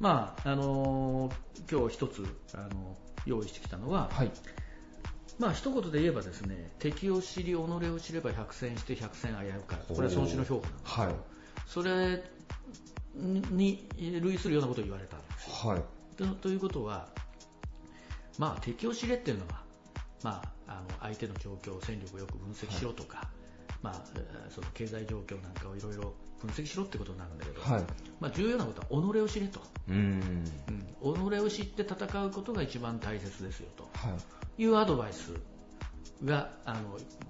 [0.00, 2.96] まああのー、今日一つあの
[3.26, 4.30] 用意してきたのは、はい、
[5.38, 11.14] まあ一言で言えばですね敵を知り己を知れば百戦して百戦危うかこれは孫子の評価なんですけど、はい、
[11.66, 12.24] それ
[13.14, 15.70] に類するようなことを言われたんですよ。
[15.70, 15.82] はい、
[16.16, 17.08] とということは、
[18.38, 19.62] まあ、敵を知れっていうのは、
[20.22, 23.26] まあ、あの相手の状況、戦力をよく分析しろとか、はい、
[23.82, 23.94] まあ、
[24.50, 27.84] その経済状況なんかをいろいろ分析しろってことになるんだけど、はい、
[28.20, 30.44] まあ、重要なことは己を知れと、うん、
[31.02, 33.88] うん、己を知って戦うことが一番大切ですよと。
[34.58, 34.64] い。
[34.64, 35.32] うアドバイス
[36.24, 36.80] があの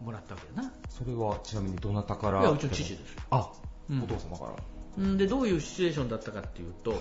[0.05, 0.73] もらったわけだな。
[0.89, 2.41] それはちなみにどなたから？
[2.41, 3.23] いやうちの父ですよ。
[3.31, 3.51] あ、
[3.91, 4.55] うん、お父様か
[4.99, 5.17] ら。
[5.17, 7.01] でどういうシチュエーションだったかっていうと、はい、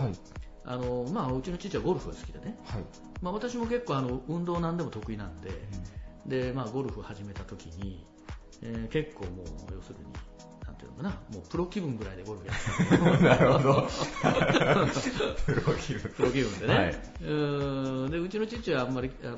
[0.63, 2.84] あのまあ、うちの父はゴルフが好きでね、はい、
[3.21, 5.50] まあ、私も結構あの運動なんでも得意なんで。
[5.50, 8.06] うん、でまあ、ゴルフ始めた時に、
[8.62, 10.06] えー、結構もう要するに
[10.65, 11.10] なんていうのかな。
[11.10, 13.88] もうプロ気分ぐらいでゴルフやってた なるほど。
[15.45, 16.12] プロ気分。
[16.12, 19.38] プロ気分でね、はい、うでうちの父はあんまりあの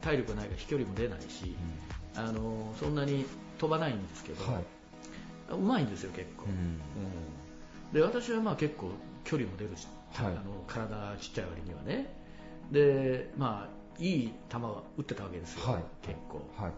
[0.00, 1.54] 体力がないから飛距離も出ないし、
[2.16, 3.26] うん、あのそんなに
[3.58, 4.64] 飛ばないんですけど、はい、
[5.52, 6.80] うまいんですよ結構、うん、うん。
[7.92, 8.90] で私はまあ結構
[9.24, 12.06] 距離も出るし、はい、あの体ちっちゃい割にはね。
[12.70, 16.72] でまあいい球は打ってたわけですよ、はい、結構、はい。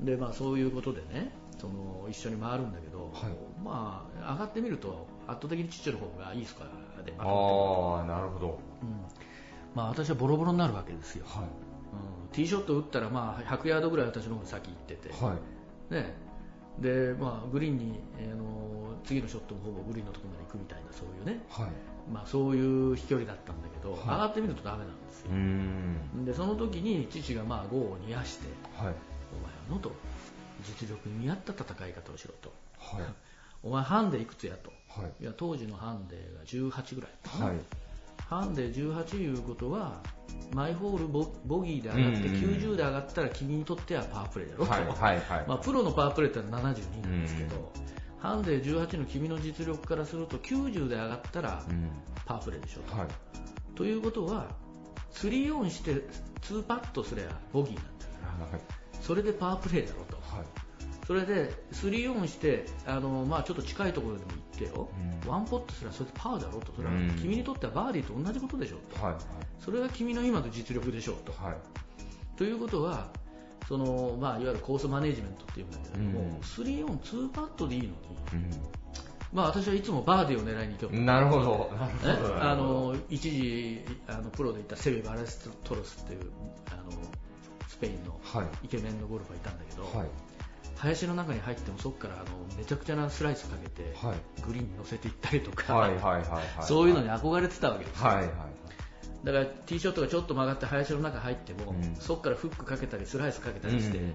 [0.00, 8.88] うん、でまあそういうことでねその一緒に回るんだけど、はい、まあ上がってみると圧倒的にちっちゃい方がいいスコアでまとああなるほど、うん。
[9.74, 11.44] まあ、私はボロボロになるわけですよ、はい。
[11.44, 11.48] うん、
[12.32, 15.36] ティーショット打ったらまあ100ヤードぐらい私の方が先行ってて、は
[15.90, 15.94] い。
[15.94, 16.14] ね、
[16.78, 26.24] でまあ、グリーンに、あの次のショットもほぼグリーンのところまで行くみたいなそういうね、はいまあ、そういう飛距離だったんだけど、はい、上がってみるとダメなんですよ。
[26.24, 28.94] でその時に父がまあ5を煮やして、はい、お前は
[29.70, 29.92] のと
[30.62, 33.04] 実力に見合った戦い方をしろと、はい、
[33.62, 37.56] お前ハンデいくつやと、はい、いや当時のハンデが18ぐらい、はい、
[38.28, 40.00] ハンデ18いうことは
[40.52, 44.72] マイホールボボギーで上がって90で上がったら君にとってはパワープレーだろと、
[45.48, 47.72] まあ、プロのパワープレーって72なんですけど、
[48.24, 51.62] ハンデ18の君の実力からすると90で上がったら
[52.24, 53.08] パワープレーでしょと、はい、
[53.74, 54.46] ということは
[55.12, 55.96] 3オンして
[56.40, 58.58] 2パットすればボギーなんだから、
[59.02, 60.16] それでパワープレーだろと、
[61.06, 64.88] それで3オンしてあの、まあ、ちょっと近いところでも行ってよ、
[65.24, 66.72] うん、ワンポットすらそれでパーだろうと。
[66.74, 69.14] それは君にとってはバーディーと同じことでしょと、はい、
[69.62, 71.32] それが君の今の実力でしょうと。
[71.32, 71.56] はい、
[72.38, 73.08] ということは
[73.68, 77.94] その、まあ、いわゆるコースマネジメントっていうんだけれども、うん、3オン2パットでいいのに、
[78.32, 78.36] う。
[78.36, 78.50] ん。
[79.34, 81.70] まあ、私はいつもバーディーを狙いに行くなるほど。
[82.40, 86.30] あの一時あのプロで行ったセベ・バレステロスっていう
[86.70, 86.92] あの
[87.66, 88.16] スペインの
[88.62, 90.08] イケメンのゴルファーいたんだけど、はい、
[90.76, 92.24] 林の中に入ってもそこからあの
[92.56, 95.90] めちゃくちゃなスライスかけて、はい、グリーンに乗せていったりとか、
[96.62, 98.36] そういうのに憧れてたわけですよ、はいはいはい、
[99.24, 104.14] だからティーショットがちょっと曲がって林の中に入っても、うん、そこからフックかけたりスライスかけたりして、うん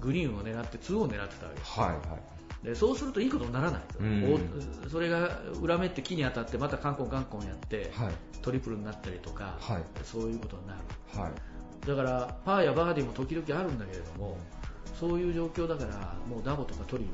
[0.00, 1.58] グリーンを狙って2を狙ってたわけ。
[1.58, 2.18] です、はいは
[2.62, 10.78] い、でそうするといいことにならない、うん、それが裏目って木に当たってまたカンコンカンコンやって、はい、トリプルになったりとか、はい、そういうことになる、
[11.18, 14.36] はい、だからパーやバーディーも時々あるんだけれども、
[14.98, 17.04] そういう状況だからもうダボとかトリ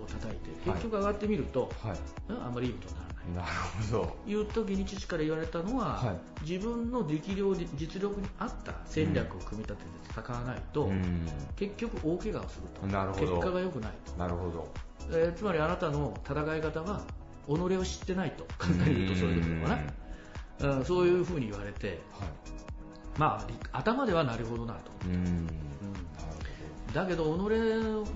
[0.00, 3.17] を叩いて結局上がってみると、はい、あんまりいいことにならない。
[3.34, 3.48] なる
[3.90, 4.16] ほど。
[4.26, 6.12] いう時に父から言われたのは、は
[6.42, 12.86] い、自分の力量実力に合った戦略を組み立てて戦わないと、うん、結局大怪我をすると。
[12.86, 13.32] なるほど。
[13.36, 14.12] 結果が良くないと。
[14.18, 14.68] なるほど、
[15.10, 17.02] えー、つまりあなたの戦い方は
[17.46, 19.80] 己を知ってないと簡単に言うとそういうことか
[20.66, 21.98] な、うん、そういうふうに言われて、はい、
[23.16, 24.90] まあ頭ではなるほどなと。
[25.06, 25.48] うん
[26.92, 27.38] だけど己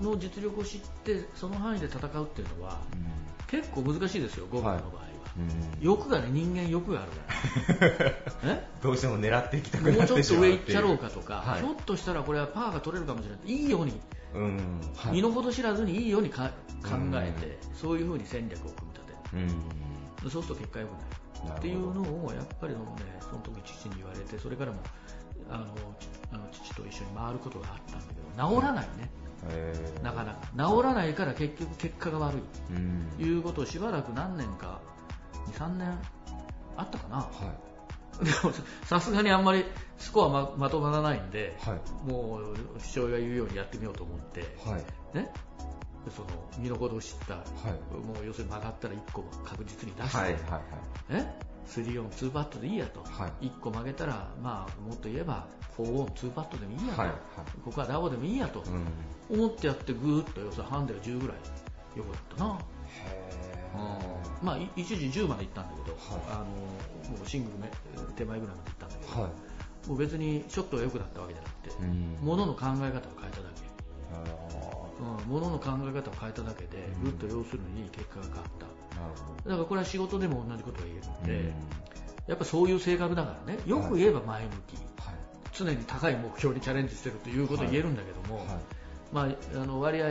[0.03, 4.81] の実力を知ってその範囲で戦うっていうのは、うん、結構難しいですよ、ゴルフの場合は。
[4.81, 5.13] はい。
[5.35, 8.61] うん、欲がね人間欲があるから。
[8.81, 13.39] どうしても狙っていきたくなってもうちょっと上行っちゃろうかとか、はい、ひょっとしたらこれはパーが取れるかもしれない。
[13.45, 13.99] いいように、
[14.35, 14.81] うん。
[14.95, 21.23] はい、身の程知らずにいいように考えて、そういうふうに戦略を組み立てる、そうすると結果良くない
[21.57, 22.79] っていうのをやっぱりね
[23.19, 24.79] その時父に言われてそれからも
[25.49, 25.65] あの
[26.31, 29.09] あの父と一緒に回ることがあったんだけど治らないね、
[30.01, 30.47] なかなか。
[30.55, 32.41] 治らないから結局結果が悪い。
[33.17, 34.79] ということをしばらく何年か
[35.51, 35.97] 23年
[36.77, 37.27] あったかな、は
[38.21, 38.53] い、でも
[38.85, 39.65] さすがにあんまり
[39.97, 45.31] スコアままとまらないんで、はい、もう父親が言うようにやってみようと思って、はい、ね、
[46.11, 50.61] その身の程を知った、はい、もう要するに曲がったら1個確実に出して、はいはいは
[51.11, 51.35] い、ね、
[51.67, 57.17] 3オン2パットでいいやと、はい、1個曲げたら、まあ、もっと言えば4オン2パットでもいいやと、はいはい、
[57.63, 58.63] ここはダボでもいいやと、
[59.29, 61.37] うん、思ってやってぐーっと要するにハンデが10ぐらい
[61.97, 62.59] よかったな。
[64.41, 71.71] まあ、一時10まで行ったんだけど、はい、あのもうシングル手前ぐらいまで行ったんだけど、はい、もう別にショットが良くなったわけじゃなくて、
[72.21, 73.63] ものの考え方を変えただけ、
[75.03, 78.43] うん、ものの考え方を変えただけで、ぐっと要するにいい結果が変わっ
[79.43, 81.53] た、だからこれは仕事でも同じことが言えるので、
[82.27, 85.15] やっぱそういう性格だからね、よく言えば前向き、はい、
[85.51, 88.47] 常に高い目標にチャレンジしてるということを言えるんだけども、はい、
[89.11, 89.21] ま
[89.57, 90.07] あ、あの割合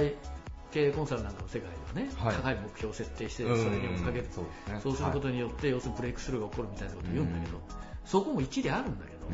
[0.73, 4.27] 経営コンサルなんかの世界ではね、はい、高い目標を設定してそれに追っかける。
[4.31, 7.61] そうね、そうすることによって、要するにブレイクスルーが起こるみたいなことを言うんだけど、
[8.05, 9.27] そこも一理あるんだけど、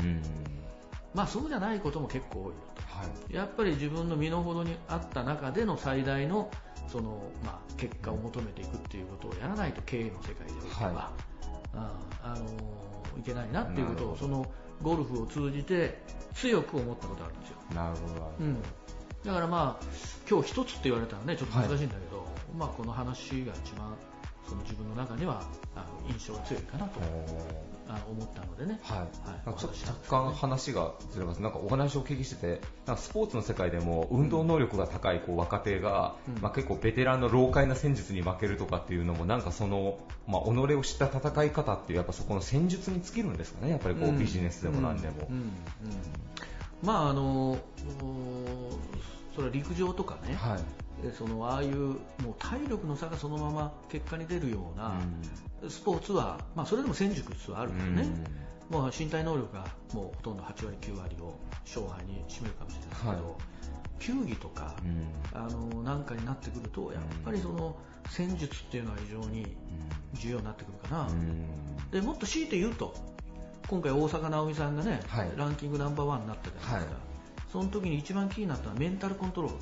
[1.13, 6.51] まあそうじゃないことも結構多いよと、はい、やっぱり自分の身の程にあった中での最大の
[6.87, 10.53] その、まあ、結果を求めていくっていうことをやらないと経営の世界で
[10.85, 11.19] は、はい、
[11.75, 11.93] あ
[12.23, 12.45] あの
[13.19, 14.45] いけないなっていうことをその
[14.81, 16.01] ゴルフを通じて
[16.33, 17.57] 強く思ったことがあるんですよ。
[17.75, 18.61] なるほど、うん。
[19.25, 19.85] だからまあ
[20.29, 23.95] 今日一つって言われたらねちょっと難しいんだけど、はい、まあこの話が一番
[24.47, 25.43] その自分の中には
[25.75, 26.99] あの印象が強いかなと
[27.95, 28.97] 思ったのでね、はい。
[29.49, 39.97] はい、ちょっと若干話がずれます、なんかお話をお聞きしてて、なんかスポーツの世界でも運動能力が高いこう若手が、うん、まあ、結構ベテランの老快な戦術に負けるとかっていうのも、なんかその、
[40.27, 45.27] まあ、己を知った戦い方っていう、やっぱそこの戦術に尽きるんですかね、やっぱりこう、ビジネスでも何でも。
[45.29, 45.35] うん。
[45.35, 45.51] うん。
[46.83, 47.57] まああの
[49.35, 50.59] それは陸上とかね、はい、
[51.17, 51.95] そのああいうも
[52.31, 54.99] う体力の差がそのまま結果に出るような
[55.67, 58.07] スポーツは、まあ、それでも戦術はあるからね、
[58.69, 61.33] もう身体能力がもうほとんど8割、9割を
[61.65, 64.75] 勝敗に占めるかもしれないけど、はい、球技とか、
[65.33, 67.75] あのなんかになってくるとやっぱりその
[68.09, 69.45] 戦術っていうのは非常に
[70.13, 71.07] 重要になってくるかな、
[71.91, 72.93] でもっと強いて言うと
[73.67, 77.08] 今回、大坂なおみさんがね、はい、ランキングナンバーワンになったじゃないですか、はい、
[77.51, 79.57] その時に一番気になったのはメンタルコントロール、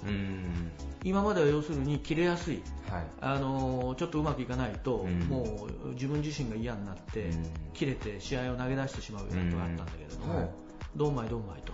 [1.04, 7.32] 今までは要するに切れやすい、はい、あのちょっとうまくいかないと、もう自分自身が嫌になって、
[7.74, 10.68] 切れて試合を投げ出してしまうようなことがあったんだけれども。
[10.96, 11.74] どんまいどんまいと。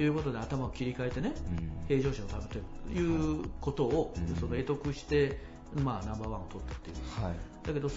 [0.00, 1.34] いうことで頭を切り替えてね、
[1.86, 5.38] 平常心を保てるということを、その得得して
[5.74, 7.34] まあ、ナンバーワンを取ったっていう、はい、
[7.66, 7.90] だけど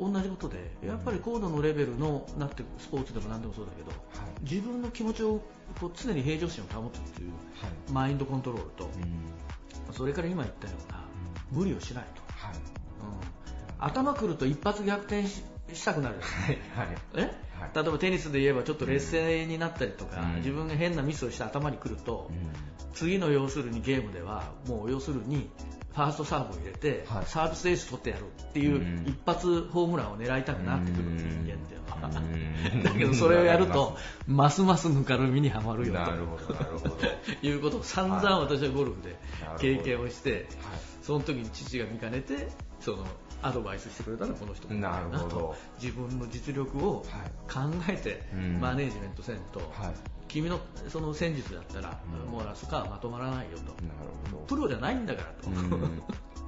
[0.00, 5.40] 同じことでやっぱり高度のレベルのなってスポーツでも何でもそうだけど、はい、自分の気持ちを
[5.80, 11.04] こう常に平常心を保つっていう、はい、マインドコントロールと、うん、それから今言ったような、
[11.52, 12.56] うん、無理をしないと、はい。
[12.56, 12.60] うん、
[13.78, 15.44] 頭くると一発逆転し
[15.84, 16.58] たくなる、はい。
[16.74, 17.30] はい、え？
[17.74, 25.50] 例えばテニスで言えばちょっと劣勢になったりとか、うん、自分が変なミスをして頭にくると、うん、次の要するにゲームではもう要するに
[25.94, 31.98] ファーストサーブを入れて、はい、サービスエース取ってやるっていう一発ホームランを狙いたくなってくる人間っていうのは。
[32.84, 33.96] だけどそれをやると
[34.26, 36.00] ますますぬかるみにはまるよと。
[37.46, 39.16] いうことを散々私はゴルフで
[39.58, 40.46] 経験をして、
[41.02, 42.48] その時に父が見かねて
[42.80, 43.04] その
[43.42, 45.56] アドバイスしてくれたのはこの人なるほど。
[45.80, 47.04] 自分の実力を
[47.48, 48.22] 考えて
[48.60, 49.68] マネージメントせんと、はい、
[50.28, 53.74] 君のその戦術だったら、うん、もうそこはまとまらないよと
[54.46, 55.48] プロじゃないんだからと。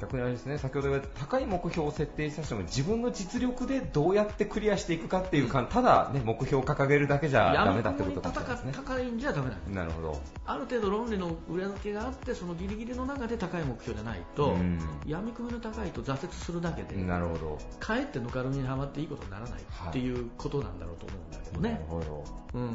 [0.00, 8.72] 逆にあれですね、先ほど言われた高い目標を設定した人も自分の実力でどうやってクリアしていくかっていうか、ただ、ね、目標を掲げるだけじゃだめだってことかもしれね。
[8.74, 10.20] 高いんじゃだめなるほど。
[10.46, 17.58] ある程度論理の裏付けがあって、そのギリギリの中で高い目標じゃないと、うん、闇雲の高いと挫折するだけで、なるほど。
[17.78, 21.72] かえってぬかるみにはまっていいことにならないっていうことなんだろうと思うんだけどね。
[21.72, 22.24] なるほど。
[22.54, 22.70] うん。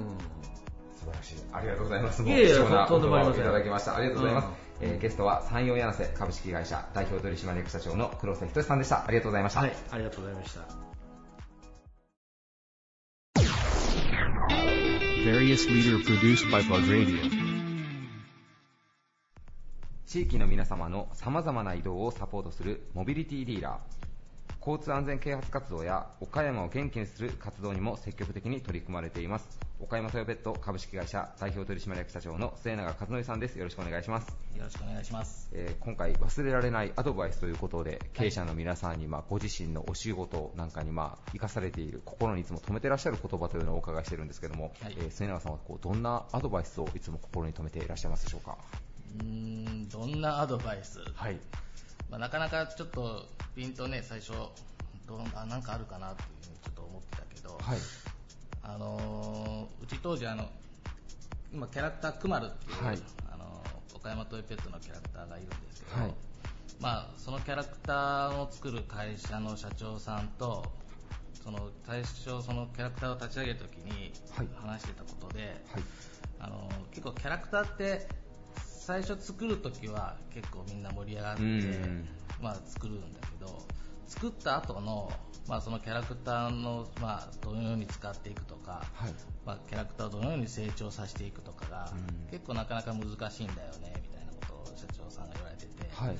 [1.05, 1.35] 素晴らしい。
[1.53, 2.23] ありがとうございます。
[2.23, 3.43] いえいえ、とんでもありません。
[3.43, 3.95] いただきました。
[3.95, 4.45] ありがとうございます。
[4.47, 9.05] うんえー、ゲストは山陽柳瀬株式会社代表取締役社長の黒瀬仁さんでした。
[9.07, 9.61] ありがとうございました。
[9.61, 10.61] はい、ありがとうございました。
[20.05, 24.04] 地域の皆様の様々な移動をサポートするモビリティリーダー。
[24.65, 29.59] 交通安全啓発活動や岡山を元気にする活動にも積極的に取り組まれています。
[29.79, 33.59] 岡山トヨペット株式会社代表取締役社長の末永和則さんです。
[33.59, 34.29] よろしくお願いします。
[34.55, 48.57] よろしくお願いします、えー、今回忘れられないアドバイスということで、経営者の皆さんにまあご自身のお仕事なんかにまあ生かされている心にいつも留めていらっしゃる言葉というのをお伺いしているんですけども、はい、えー、末永さんはこうどんなアドバイスをいつも心に留めていらっしゃいますでしょうか？
[49.19, 50.99] うんどんなアドバイス？
[51.13, 51.37] はい
[52.15, 53.25] まあ、なかなかちょっと
[53.57, 54.31] ピンとね最初
[55.05, 57.77] どあなんかあるかなっていうふうにちょっと思ってたけど、はい、
[58.63, 60.45] あのうち当時あの
[61.53, 62.99] 今キャラクターくまるっていう、はい、
[63.33, 63.45] あの
[63.93, 66.13] 岡山トイペットのキャラクターがいるんですけど、はい、
[66.79, 70.63] まあ、そのキャラクターを作る会社の社長さんと
[71.43, 74.13] その最初そのキャラクターを立ち上げるときに
[74.55, 75.61] 話してたことで、
[76.39, 78.07] あの結構キャラクターって
[78.85, 81.41] 最初作るときは結構みんな盛り上がって、
[82.39, 83.65] まあ、作るんだけど
[84.07, 85.11] 作った後の
[85.47, 89.13] まあ、そのキャラクターの、まあ、どのように使っていくとか、はい、
[89.45, 96.17] まあ、キャラクターをどのように成長させていくとかが、うん、結構なかなか難しいんだよねみたいなことを社長さんが言われてて、はい、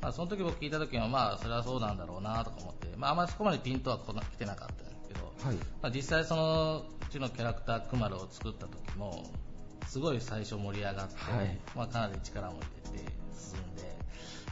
[0.00, 9.22] まあ、その時僕聞いた時は、まあ、それはそうなんだろうなとか思って、まあ、あまりそこまでピントは来てなかったんですけど、はい、まあ、実際そのうちのキャラクタークマルを作った時も
[9.86, 12.60] すごい最初盛り上がって、はい、まあ、かなり力も入
[12.94, 13.96] れて進んで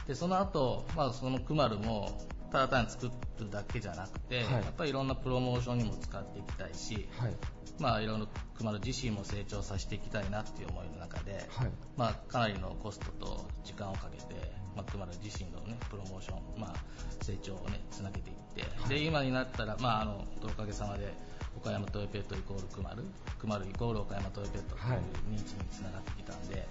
[0.07, 2.19] でその後、まあそのクマルも
[2.51, 3.09] ただ単に作
[3.39, 7.33] るだけじゃなくて、はい、やっぱりいろんなプロモーションにも使っていきたいし、はい、
[7.79, 8.27] まあいろいろ
[8.57, 16.75] 熊野自身も成長させていきたいなっていう思いの中で、はい、まあかなりのコストと時間をかけて、まあ、熊野自身のねプロモーション、まあ
[17.23, 21.13] 成長をねつなげていって、で今になったらまああのおかげさまで
[21.57, 23.03] 岡山トヨペットイコールクマル、
[23.39, 26.65] クマルイコール岡山トヨペットという認知につながってきたんで、はい、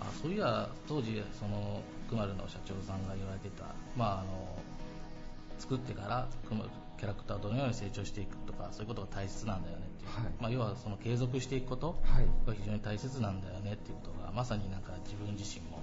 [0.00, 3.64] あそういや当時そのクマルの社長さんが言われてた、
[3.96, 4.58] まああの
[5.58, 6.28] 作ってから
[6.98, 11.98] キャラクターをどのように成長していくとかそういうことが大切なんだよねっていう、はい、まあ、要はその継続していくこと
[12.46, 15.80] が非常に大切なんだよねっていうことがまさになんか自分自身も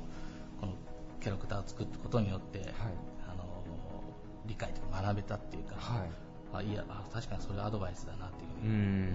[0.62, 0.74] この
[1.22, 2.68] キャラクターを作ることによって、はい、
[3.32, 3.46] あの
[4.46, 6.25] 理解とか学べたっていうか、はい
[6.58, 8.50] あいやあ確かにそれアドバイスだなっていう。
[8.62, 9.14] ふうん、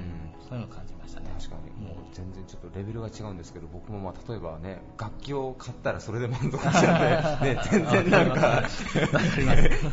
[0.49, 1.27] そういうのを感じましたね。
[1.39, 1.87] 確かに。
[1.87, 8.63] もう全然ちょっとレベルが違うんですけど僕もまあ例えばね楽器を買ったらそれで満足しちゃって、 ね、全然なんか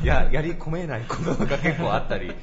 [0.03, 2.33] ややり込めないことが結構あったり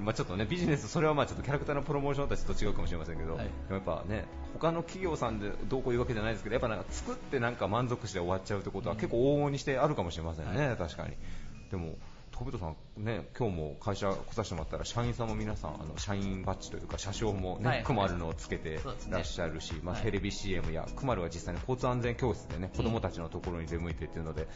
[0.00, 11.14] まあちょっとねビジネスそれはまあちょっとキャラクターのプロモーションとはちょっと違うかもしれませんけど、はい、やっぱね他の企業さんでどうこういうわけじゃないですけどやっぱなんか作ってなんか満足して終わっちゃうってことは結構往々にしてあるかもしれませんね、はい、確かに。
[11.70, 11.94] でも
[12.40, 18.80] 小人さん、ね、今日も会社来させてもらったら社員さんも皆さんあの社員バッジというか車掌もね、はい、クマルのをつけて
[19.10, 24.48] らっしゃるし、ね、まあ、テレビ CM やクマルは実際に交通安全教室でね子どもたちのところに出向いてっていうので、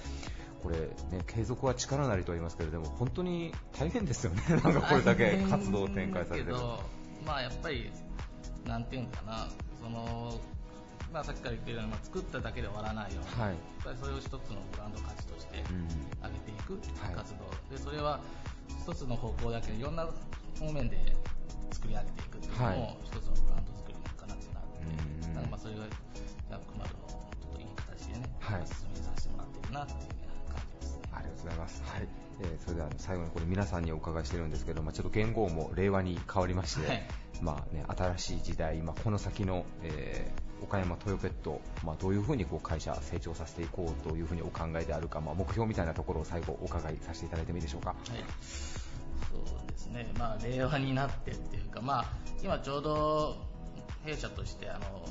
[0.62, 6.56] これ、ね、継続は力なりと言いますけれども本当に大変ですよね、 なんかこれだけ活動を展開されてる
[7.26, 7.90] まあやっぱり
[8.64, 9.46] なんていうかな
[9.82, 10.40] その
[11.12, 14.38] まあ、さっきから言ってるように、まあ、作っただけで終わらないようっぱりそれを一つの
[14.72, 15.62] ブランド価値として
[16.20, 16.78] 上げていく
[17.14, 18.20] 活動、うんはい、でそれは
[18.68, 20.08] 一つの方向だけどいろんな
[20.58, 20.98] 方面で
[21.70, 25.84] 作り上げていくっていうのも、一つのブランド作りのかなってなって、はい、まあそれが
[26.58, 29.98] クマルのちょっといい形でね、はい、進めさせてもらってるなっていう
[30.52, 31.02] 感じですね。
[31.12, 31.82] ありがとうございます。
[31.84, 32.08] はい。
[32.40, 37.02] えー、それでは最後にこれ皆さんにお伺いしてるんですけど、まあ、ちょっと元号も令和に変わりまして、はい、
[37.40, 47.90] まあね、新しい時代、まあ、この先の、えー岡山トヨペット、まあ、どういうふうにこう会社成長させていこうというふうにお考えであるか、まあ、目標みたいなところを最後お伺いさせていただいてもいいでしょうか？
[47.90, 47.98] はい。
[49.30, 52.04] そうですね、まあ、令和になってっていうか、まあ、
[52.42, 53.36] 今ちょうど
[54.04, 55.04] 弊社としてあの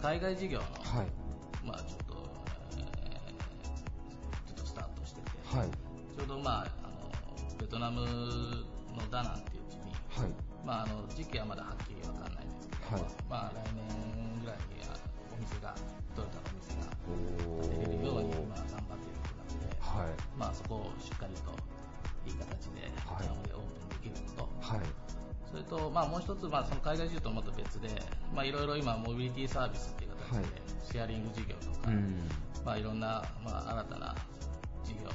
[0.00, 1.06] 海外事業の、はい、
[1.64, 2.28] まあ、ちょっと、
[2.78, 7.10] えー、ちょっとスタートしてて、はい、ちょうど、まあ、あの
[7.58, 8.06] ベトナムの
[9.10, 10.30] ダナンっていう地に、はい。
[10.64, 13.02] まあ、あの時期はまだはっきり分かんないんですけど、はい。
[13.30, 14.25] まあ、来年
[14.68, 14.80] に
[15.32, 15.74] お店が
[16.14, 16.88] トヨタのお店が
[17.62, 20.16] 出れるように今頑張っているところなので、はい。
[20.36, 21.52] まあ、そこをしっかりと
[22.26, 24.80] いい形でベトナムでオープンできること、はい、
[25.50, 27.88] それと、まあ、もう一つ、まあ、その海外事業ともっと別で、
[28.34, 31.90] まあ、いろいろ今モビリティサービスっていう形で、シェアリング事業とか、
[32.64, 34.14] まあ、いろんな、まあ、新たな
[34.84, 35.10] 事業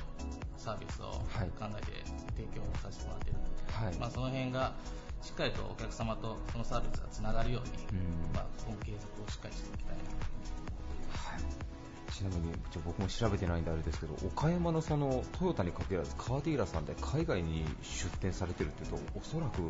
[0.57, 1.43] サービスを考え
[1.85, 2.03] て
[2.37, 3.95] 提供させてもらっているので、はい。
[3.97, 4.73] まあ、その辺が
[5.21, 10.03] しっかりとお客様とそのサービスがつながるように、うん、まあ、今後継続をしっかりしていきたいな。
[10.03, 10.31] と
[11.11, 12.53] はい、ちなみに
[12.85, 19.61] 僕も調べてないんであれですけど岡山のそのトヨタに限らずカーディーラさんで海外に出店されてるっていうとおそらく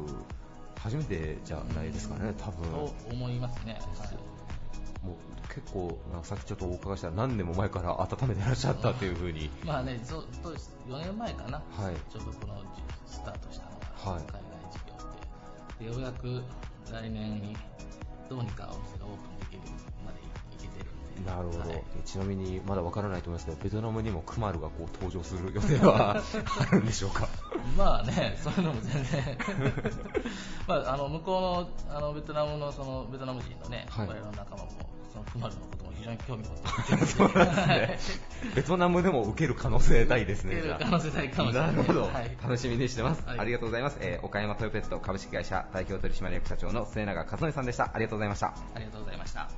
[0.79, 2.71] 初めてじゃないですかね、多分。
[2.71, 5.15] と思いますね、はい、もう
[5.53, 10.25] 結構、さっきちょっとお伺いしたら何年も前から温めてらっしゃったというふうに、まあね、そう
[10.87, 12.63] 4年前かな、はい、ちょうどこの
[13.05, 14.50] スタートしたのが、はい、海外
[15.85, 16.41] ようやく
[16.91, 17.55] 来年に
[18.29, 19.61] どうにかお店がオープンできる
[20.05, 20.23] までい
[20.59, 21.29] けてるんで。
[21.31, 27.27] なるほど、はい、ちなみにまだわからないと思いますけどベトナムにもクマルがこう登場する予定はあるんでしょうか？
[27.77, 29.37] まあねそういうのも全然。
[30.67, 34.69] まああの向こうのあのベトナムのそのベトナム人のね、はい、我々の仲間も
[35.11, 36.57] そのクマルのこ非常に興味持っ
[36.99, 37.49] てそうなん
[37.89, 38.21] ですね
[38.55, 40.55] ベトナムでも受ける可能性大ですね。
[40.55, 41.71] 受ける可能性大かもしれない。
[41.71, 43.97] なるほど、はい、楽しみにしてます、はい、ありがとうございます。
[44.01, 47.91] えー、岡山トヨペット株式会社代表取締役社長の末永和則さんでした。
[47.93, 48.47] ありがとうございました。
[48.47, 49.49] ありがとうございました。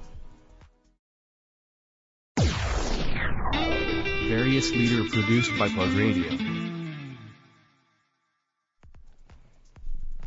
[4.29, 6.63] Various leader produced by Plug Radio.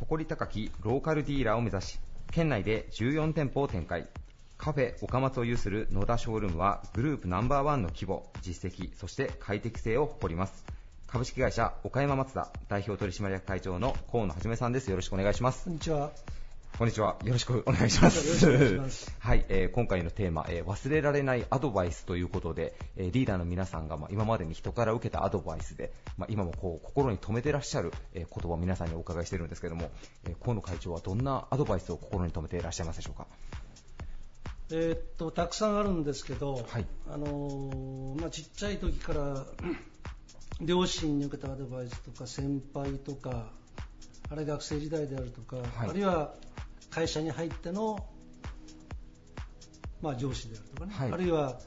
[0.01, 1.99] 誇り高きローカルディーラーを目指し、
[2.31, 4.09] 県内で14店舗を展開。
[4.59, 10.65] カフェ岡松を有する野田ショールームはグループナンバーワンの規模、実績、そして快適性を誇ります。
[11.07, 14.91] 株式会社岡山松田代表取締役会長の河野はじめさんです。
[14.91, 15.65] よろしくお願いします。
[15.65, 16.11] こんにちは。
[16.79, 17.17] こんにちは。
[17.25, 19.15] よろしくお願いします。
[19.21, 29.91] はい、えー、今回のテーマ、えー、忘れられないアドバイスということで、えー、リーダーの皆さんが、まあ、今までに人から受けたアドバイスで、まあ、今もこう心に留めてらっしゃる、えー、言葉を皆さんにお伺いしているんですけども、
[30.25, 33.27] えー、河野会長はどんなアドバイスを心に留めていらっしゃいますでしょうか？
[34.71, 39.47] えー、っとたくさんあるんですけど、はい、あのー、まあ、ちっちゃい時から
[40.61, 43.53] 両親に受けたアドバイスとか先輩とか
[44.31, 46.35] あるいは学生時代であるとか、はい、あるいは
[46.91, 48.07] 会社に入っての、
[50.03, 51.61] まあ、上司であるとかね、はい、あるいは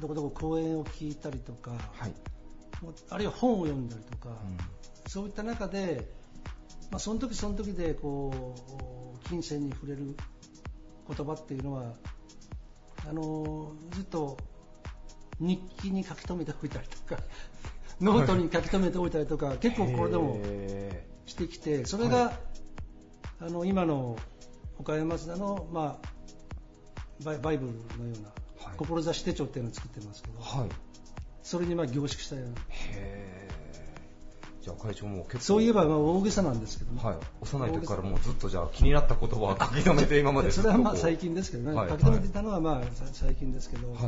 [0.00, 2.12] どこどこ講演を聞いたりとか、はい、
[3.10, 4.36] あるいは本を読んだりとか、うん、
[5.06, 6.08] そういった中で、
[6.90, 8.56] まあ、その時その時でこ
[9.24, 10.16] う金銭に触れる
[11.06, 11.92] 言葉っていうのは
[13.08, 14.36] あのずっと
[15.40, 17.20] 日記に書き留めておいたりとか
[18.00, 20.40] ノートに書き留めておいたりとか、結構これでも
[21.26, 22.38] してきて、それが、
[23.40, 24.16] あの今の
[24.78, 26.00] 岡山松田の、ま
[27.24, 28.32] あ、バイブルのような、
[29.12, 30.68] 志手帳っていうのを作ってますけど、はい、
[31.44, 32.54] それにまあ凝縮したような。
[34.62, 42.82] じゃあ会長も結そういえばまあ大げさなんですけどね、はい、幼い時からもうずっとじゃあ気になった言葉は書き留めて今までそれはまあ最近ですけどね、はい、書き留めてたのはまあ
[43.12, 43.98] 最近ですけど、はい、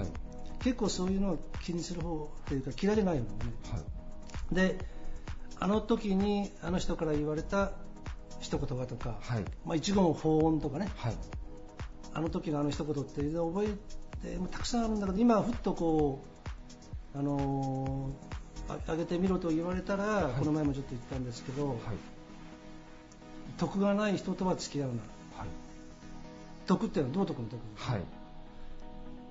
[0.62, 3.28] 結構そういうのを気にする方というか嫌いじゃないのね、
[3.72, 3.78] は
[4.52, 4.78] い、で
[5.58, 7.72] あの時にあの人から言われた
[8.40, 11.16] 一言がとか、はい、まあ、一言法音とかね、はい、
[12.12, 16.24] あの時のあの一言って覚えてもたくさんあるんだけど今ふっとこ
[17.14, 18.43] うあのー、
[18.86, 21.78] 上げてみろと言われたら、はい、この前もちょっと言ったんですけど、
[23.58, 24.94] 得がない人とは付き合うな、
[26.66, 28.02] 得っていうのは道徳の得、はい。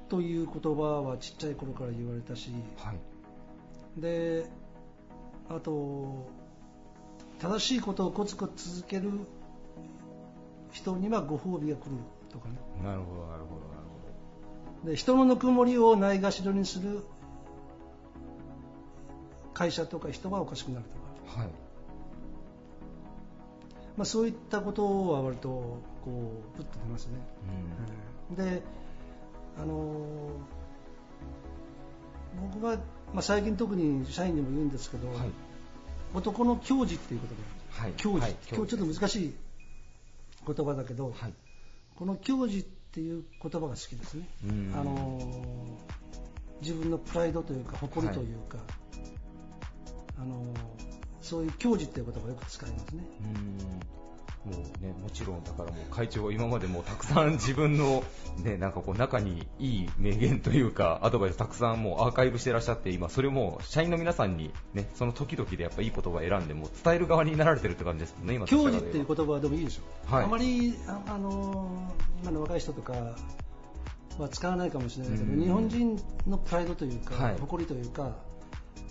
[0.10, 4.46] という言葉はちっちゃい頃から言われたし、はい、で
[5.50, 6.30] あと
[7.40, 9.10] 正しいことをコツコツ続ける
[10.72, 11.98] 人にはご褒美が来る
[12.32, 12.56] とかね。
[12.84, 13.82] なるほどなるほどなる
[14.84, 14.92] ほど。
[14.92, 17.04] で人のぬくもりをないがしろにする
[19.54, 20.86] 会社とか人はおかしくなる
[21.26, 21.49] とか、はい。
[23.95, 25.49] まあ、そういったことは割と
[26.04, 27.14] こうプッと出ますね、
[28.30, 28.64] うん、で
[29.56, 30.08] あの
[32.51, 32.78] 僕は、
[33.14, 35.18] まあ、最近特に社員にも言うんですけど、はい、
[36.16, 39.36] 男の矜持っていうことで、はい、矜持、はい、今日ちょっと難しい
[40.47, 41.14] 言葉だけど、
[41.95, 44.28] この矜持っていう言葉が好きですね。
[44.74, 45.20] あの
[46.62, 48.58] 自分のプライドというか誇りというか、
[50.18, 50.43] あの
[51.22, 53.03] そういう矜持っていう言葉をよく使いますね。
[54.45, 58.03] もうね、もちろんだからもう会長今までもたくさん自分の
[58.43, 70.14] ね、なんかこう中にいい名言というかアドバイスたくさんもうアーカイブしてらっしゃって今それも社員の皆さんにね、その時々でやっぱいい言葉を選んでも伝える側になられてるって感じですね、今教授っていう言葉はでもいいでしょ。
[70.14, 72.91] はい、あまりああの今の若い人とか
[74.20, 75.97] は使わないかもしれないけど、日本人
[76.28, 78.18] のプライドというか、はい、誇りというか、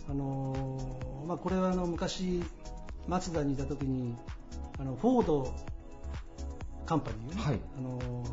[0.09, 2.43] あのまあこれはあの昔
[3.09, 4.15] 松田にいた時に
[4.79, 5.55] あのフォード
[6.87, 8.25] カンパニー、ね、はい、あの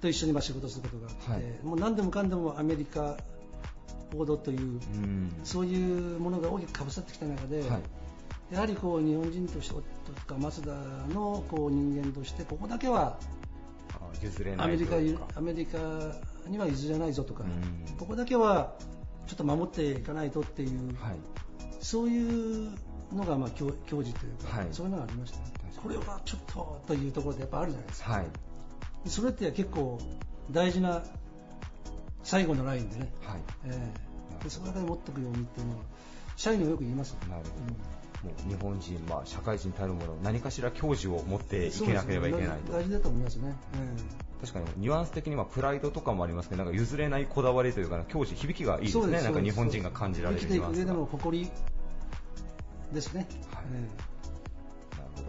[0.00, 3.16] と一緒にま仕事することがあって、はい、もう何でもかんでもアメリカ
[4.10, 4.80] フォードという、う
[5.42, 7.68] そういうものが大きくかぶさってきた中で、はい、
[8.52, 9.82] やはりこう日本人としてと
[10.26, 10.72] かマツダ
[11.12, 13.18] のこう人間としてここだけは
[14.22, 14.96] 譲れないアメリカ
[15.34, 15.78] アメリカ
[16.46, 17.44] には譲れないぞとか、
[17.98, 18.74] ここだけは
[19.26, 21.16] ちょっと守っていかないとっていう、はい、
[21.80, 22.70] そういう
[23.12, 25.38] のがまあ教教授というか、はい、そういうのがありました。
[25.38, 25.44] ね。
[25.82, 28.12] これはちょっとというところでやっぱあるじゃないですか。
[28.12, 28.26] はい、
[29.06, 29.98] それって結構
[30.50, 31.02] 大事な
[32.22, 33.40] 最後のラインでね、はい。
[33.66, 35.84] えー、でそこら辺持っておくようにっていうのは
[36.36, 37.76] 社員にはよく言います、なるほど、うん、
[38.24, 43.54] もう日本人、まあ、社会人たるもの何かしら教授を持っていけなければいけないと、大事だと思いますね、
[44.40, 49.22] 確かにニュアンス的にはプライドとかもありますけどなんか譲れないこだわりというか教授響きがいいですね。
[49.22, 51.50] なんか日本人が感じられる生きていく上での誇り
[52.92, 53.26] ですね。
[53.52, 55.28] はい、なるほど。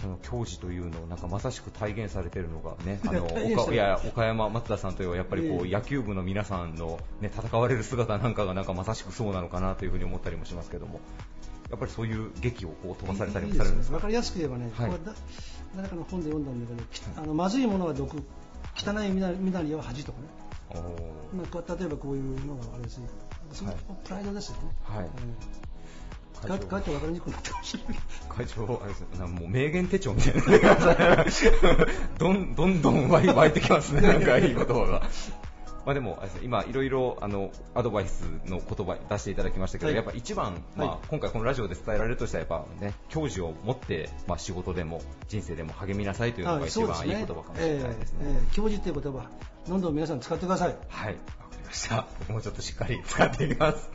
[0.00, 11.00] その教授というのをなんかまさしく体現されているのがね、あの岡 いや 岡山松田さんというやっぱりこう野球部の皆さんのね戦われる姿なんかがなんかまさしくそうなのかなというふうに思ったりもしますけども。
[11.70, 13.96] やっぱりそういう劇をこう飛ばされたりもされるんですか？
[13.96, 14.90] わかりやすく言えばね、はい、
[15.76, 18.16] 誰かの本で読んだんだけど、あのまずいものは毒、
[18.76, 19.20] 汚い身
[19.52, 20.26] なりは恥とかね。
[21.34, 23.08] まあ、例えばこういうのがあれですね、
[23.52, 23.72] その
[24.04, 24.72] プライドですよね。
[24.84, 25.06] はい。
[26.42, 26.66] 会長。
[26.92, 29.26] 分かりにくくなってました会長あれですね。
[29.26, 31.24] もう名言手帳みたいな
[32.18, 34.00] どんどんどん湧いてきますね。
[34.00, 35.02] なんかいい言葉が
[35.84, 48.18] まあ、でも今、いろいろあのアドバイスの言葉出していただきましたけど、はい、やっぱ一番、まあ、今回このラジオで伝えられるとしたらやっぱ、ね、教授を持って、まあ、仕事でも人生でも励みなさいというのが一番いい言葉かもしれないですね。
[48.22, 49.28] えーえー、教授という言葉
[49.68, 50.76] どんどん皆さん使ってください。
[50.88, 51.18] はい、わ
[51.50, 52.06] かりました。
[52.20, 53.88] 僕もちょっとしっかり使っていきます。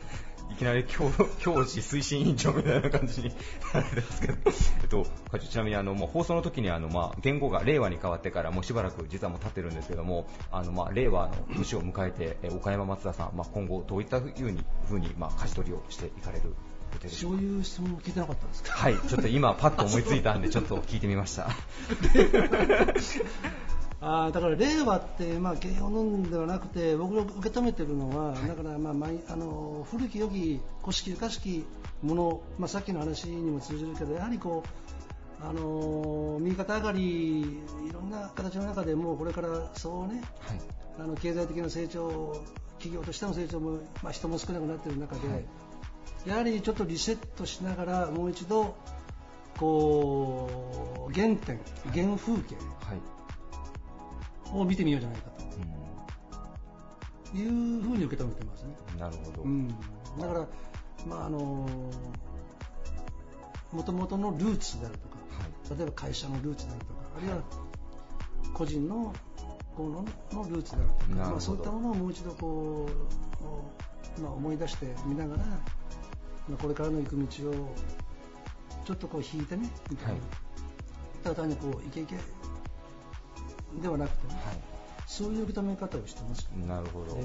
[0.50, 3.32] いきなり教教師推進委員長みたいな感じに
[3.74, 4.34] なるんですけど、
[4.82, 16.54] えっと、ちなみにあのもう放送の時にあのまあ言語が令和に変わってからもうしばらく実はもう経ってるんですけども、あのまあ令和の年を迎えて、え岡山松田さん、まあ今後どういったふうにふうにまあ舵取りをしていかれる
[17.08, 18.72] そういう質問を聞いてなかったんですか？
[18.72, 21.50] はい、ちょっと今パッと思いついたんでちょっと聞いてみました。
[24.00, 31.64] あだから令和って、まあ、慶応のではなくて僕が受け止めているのは、はい、だから、まあ、あの古き良き古式ゆかしき
[32.02, 37.46] もの、まあ、さっきの話にも通じるけどやはりこうあの右肩上がりい
[37.92, 40.60] ろんな形の中でもこれからそうね、はい、
[41.00, 42.42] あの経済的な成長
[42.78, 45.44] 企業としての成長も、まあ、人も少なくなっている中で、はい、
[46.26, 48.76] やはりちょっとリセットしながらもう一度
[49.56, 51.60] こう原点
[51.94, 53.15] 原風景、はい
[54.52, 55.36] を見てみようじゃないかと、
[57.36, 57.50] いう
[57.82, 58.76] ふうに受け止めてますね。
[58.98, 59.74] なるほど、うん、だ
[60.26, 60.46] から、
[61.06, 61.68] まああの
[63.72, 67.42] もともとのルーツであるとか、はい、例えば会社のルーツであるとか、あるいは
[68.54, 69.12] 個人の
[69.76, 72.88] こののルーツであるとか、まあ、そういったものをもう一度こ
[74.18, 75.60] う、まあ、思い出してみながら、ま
[76.54, 77.74] あ、これからの行く道を
[78.86, 80.12] ちょっとこう引いてね、みたいな。
[80.12, 80.20] はい、
[81.24, 82.14] ただ単にこう、いけいけ
[83.82, 84.56] ではなくて、ね、はい、
[85.06, 87.16] そういう受け止め方をしてます、ね、なるほど。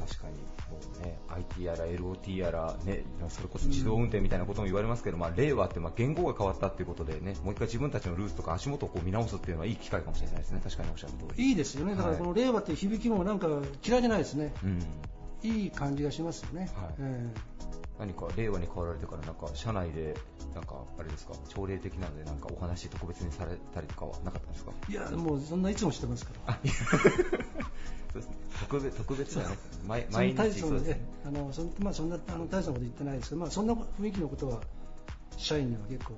[0.00, 0.34] 確かに、
[0.70, 11.50] もうね、IT やら LOT やら、ね、それこそ自動運転みたいなことも言われますけど、うん、まあ、令和ってまあ言語が変わったっていうことでね、もう一回自分たちのルーツとか足元をこう見直すっていうのはいい機会かもしれないですね、確かにおっしゃる通り。
[11.50, 13.46] いいですよね、だからこの令和って響きもなんか
[13.86, 14.52] 嫌いじゃないですね。
[14.64, 14.82] うん、
[15.42, 16.70] いい感じがしますよね。
[16.74, 16.94] はい。
[16.98, 17.62] えー
[18.02, 20.16] 何か令和に変わられてからなんか社内で
[20.56, 21.34] なんかあれですか？
[21.54, 24.72] 朝礼的なのでなんかお話特別にされたりとかはなかったんですか？
[24.88, 26.58] いやもうそんないつもしてますから。
[28.12, 28.36] そうですね。
[28.60, 31.00] 特別特別だね毎毎日そうですね。
[31.24, 34.60] あのそまあそんなあの大したこと言ってないですけどまあそんな雰囲気のことは
[35.36, 36.14] 社員には結構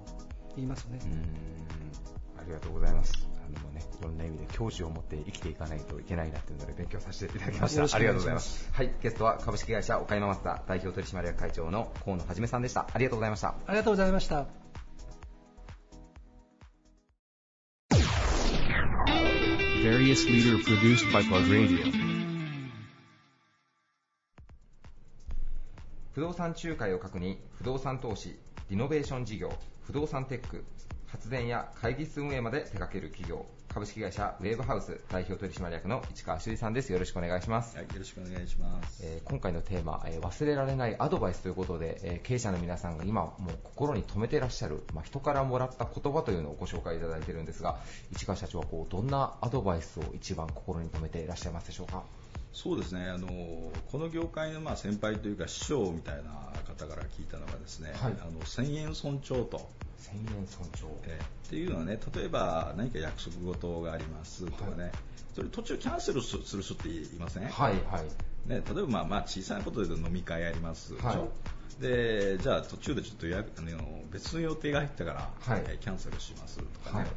[0.56, 0.98] 言いますね。
[1.04, 2.40] うん。
[2.40, 3.28] ありがとうございます
[3.58, 7.96] もね、いろんな意味で教師を持って生きていかないといけないなっていうので勉強させていただきました。
[7.96, 8.68] ありがとうございます。
[8.72, 12.88] はい、ゲストは株式会社岡山マスター代表取締役会長の河野はじめさんでした。
[12.92, 13.48] ありがとうございました。
[13.66, 14.46] ありがとうございました。
[26.14, 28.38] 不動産仲介を核に不動産投資、
[28.70, 30.64] リノベーション事業、不動産テック、
[31.14, 36.92] 発電や会議室運営まで手掛ける企業、株式会社ウェーブハウス代表取締役の市川修理さんです。
[36.92, 37.76] よろしくお願いします。
[37.76, 39.00] はい、よろしくお願いします。
[39.04, 47.78] えー、今回のテーマ、えー、忘れられないアドバイスということで、えー、経営者の皆さんが今もう心に留めていらっしゃる、まあ、人からもらった言葉というのをご紹介いただいているんですが、
[48.12, 52.02] 市川社長はこうどんなアドバイスを一番心に留めていらっしゃいますでしょうか？
[52.54, 53.10] そうですね。
[53.10, 53.28] あの
[53.90, 56.30] この業界のまあ先輩というか師匠みたいな
[56.66, 59.68] 方から聞いたのがですね、はい、あの千円尊重と。
[59.98, 64.92] 千円尊重、えー、っていうのはね例えば何か約束事がありますとかね、はい、
[65.34, 68.48] それ途中キャンセルする人っていません、はいはい。
[68.48, 71.26] ね、例えばまあまあ小さなことで飲み会ありますは
[71.78, 77.08] い、でじゃあ途中でちょっとやあの別の予定が入ったから、はい、キャンセルしますとかね、はい、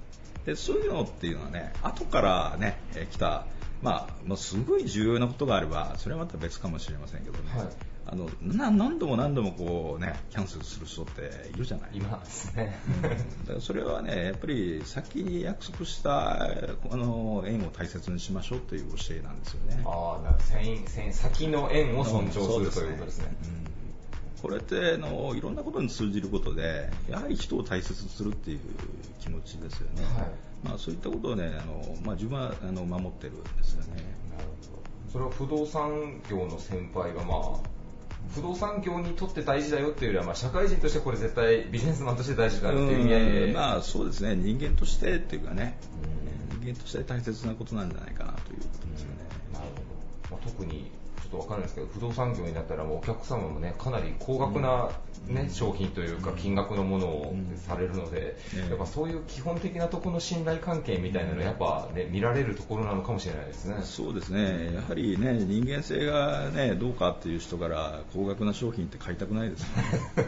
[0.46, 2.80] でそういうのっていうのはね後からね
[3.12, 3.46] 来た
[3.82, 7.68] まあ、まあ、すごい重要なことがあればそれはまた別かもしれませんけどね、はい、
[8.08, 11.98] あの何度も何度もこう、ね、キャンセルする人っているじゃない。
[11.98, 12.78] いますね。
[13.02, 16.48] だからそれはねやっぱり先に約束したあ
[16.96, 19.84] の縁を大切にしましょうという教えなんですよね。
[19.86, 20.40] ああ
[21.12, 23.77] 先の縁を尊重する、ということですね、うん
[24.42, 28.60] これってのいろんなことに通じることでやはり人を大切にするっていう
[29.20, 30.32] 気持ちですよね、はい、
[30.64, 34.04] まあ、そういったことをねあの、まあ、自分はあの守ってるんですよね。
[34.32, 35.12] なるほど。
[35.12, 37.60] それは不動産業の先輩が、まあ、
[38.34, 43.54] 不動産業にとって大事だよっていうよりは、まあ、社会人としてこれ絶対ビジネスマンとして大事だっていう意味合いで。
[43.54, 44.36] まあそうですね。
[44.36, 45.78] 人間としてっていうかね。
[46.60, 49.18] 人間として大切なことなんじゃないかなということですよね。
[49.54, 49.66] なる
[50.30, 54.90] ほど、まあ、特にちょっと分かるんですけど不動産業になったらもうお客様もねかなり高額な、
[55.28, 63.78] ね、うん、商品というか金額のものをされるので、うん、やっぱそういう基本的なところの信頼関係みたいなのやっぱ、ね、見られるところなのかもしれないですね。
[63.84, 64.74] そうですね。
[64.74, 69.68] やはりね人間性が、ね、どうかっていう人から高額な商品って買いたくないですね。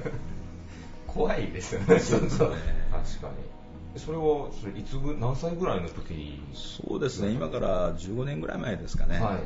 [1.08, 2.48] 怖いですよね、 そうですね。
[2.92, 3.60] 確かに。
[4.00, 7.32] それはそれいつぐ何歳ぐらいの時そうですね。
[7.32, 9.38] 今から15年ぐらい前ですかね、はい、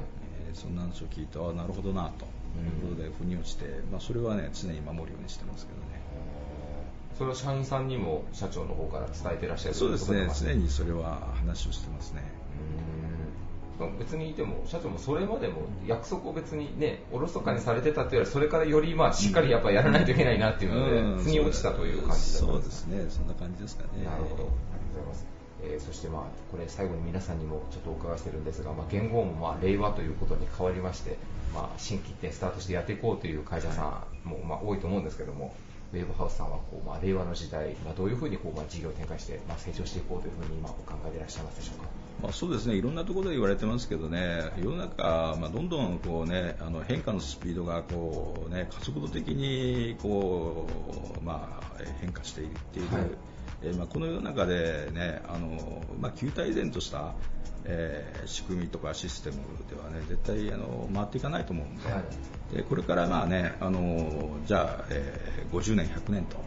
[0.54, 2.26] そんな話を聞いてあなるほどなと。
[2.54, 6.01] いうことで腑に落ちて、まあ、それはね常に守るようにしてますけどね。
[7.18, 10.28] それは社員さんにも社長の方から伝えてらっしゃるそうですね。
[10.34, 12.22] 常にそれは話をしてますね。
[13.99, 23.08] 別にいても社長もそれまでも約束を別にねおろそかにされてたというよりそれからよりまあしっかりやっぱやらないといけないなっていうので、腑に落ちたという感じそうですね。
[23.10, 24.06] そんな感じですかね。
[24.06, 24.36] なるほど。
[24.36, 24.49] ありがとう
[24.93, 25.32] ございます
[25.64, 31.18] えー、そしてまあこれ最後に皆さんにもちょっとお伺いしてるんですが、まあ、言語もまあ令和ということに変わりまして、
[31.53, 35.55] まあ、新規一点スタートしてやっていこうという会社さんもまあ多いと思うんですけども、
[35.93, 41.89] ウェーブハウスさんはこう、まあ、令和の時代、まあ、どういうふうにこう、まあ、事業を展開して、まあ、成長していこうというふうに今お考えでいらっしゃいますでしょうか？
[42.24, 42.76] まあ、そうですね。
[42.76, 44.51] いろんなところで言われてますけどね。
[44.61, 50.68] 世の中、まあ、どんどんこう、ね、あの変化のスピードがこう、ね、加速度的にこ
[51.22, 53.03] う、まあ、変化していっている、はい、
[53.64, 57.14] えー、まあ、この世の中で、ねあのまあ、旧体然とした、
[57.66, 59.38] えー、仕組みとかシステム
[59.70, 61.91] では、ね、絶対あの回っていかないと思うので。
[61.91, 62.03] は
[62.53, 66.38] い、でこれからまあ、ね、あのじゃあ、えー、50年、100年と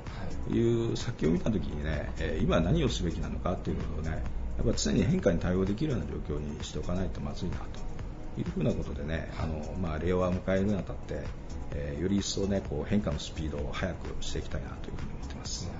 [0.54, 0.92] い。
[0.92, 4.22] う先を見たときにね、えー、今何をすべきなのかということをね
[4.58, 11.24] やっぱ常に変化に対応できるような状況にしておかないとまずいなというふうなことでね、あのまあ、令和を迎えるにあたって、
[11.72, 15.70] えー、より一層ね、こう変化のスピードを速くしていきたいなというふうに思ってます。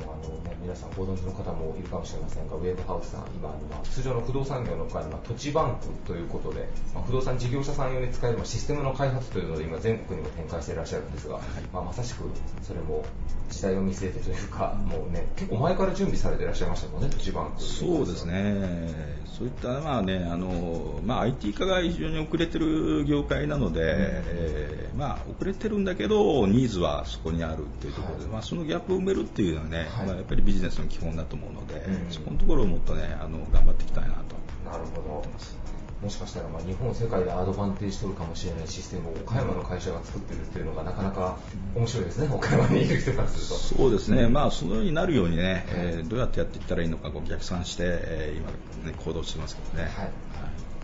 [0.00, 12.24] えー、もうあのね、皆さんご存知の方もいるかもしれませんが、ウェーブハウスさん、今、通常の不動産業の他に土地バンクということで、まあ、不動産事業者さん用に使えるシステムの開発というので、今、全国にも展開していらっしゃるんですが、はい、まあ、まさしく
[12.62, 13.04] それも
[13.50, 17.62] 時代を見据えてというか、もうね、結構前から準備されていらっしゃいましたもんね、土地バンク。
[17.62, 19.20] そうですね。
[19.40, 34.40] そういった、まあね、あの、まあ IT 化が非常に遅れてる業界なので、うん、えー、まあ遅れてるんだけど、ニーズはそこにあるっていうところで、はい、まあそのギャップを埋めるっていうのはね、はい、まあやっぱりビジネスの基本だと思うので、うん、そこのところをもっとね、あの、頑張っていきたいなと。
[34.78, 35.56] 思ってます。
[36.02, 41.36] もしかしたらまあ日本、世界でアドバンテージ取るかもしれないシステムを岡山の会社が作ってるっていうのがなかなか
[41.74, 43.54] 面白いですね、岡山にいる人からすると。
[43.54, 49.90] そうですね、まあ、そのようになるようにね、えー、どうやってやっていったらいいのか、逆算して、えー、今、ね、行動してますけどね。
[49.94, 50.10] はい。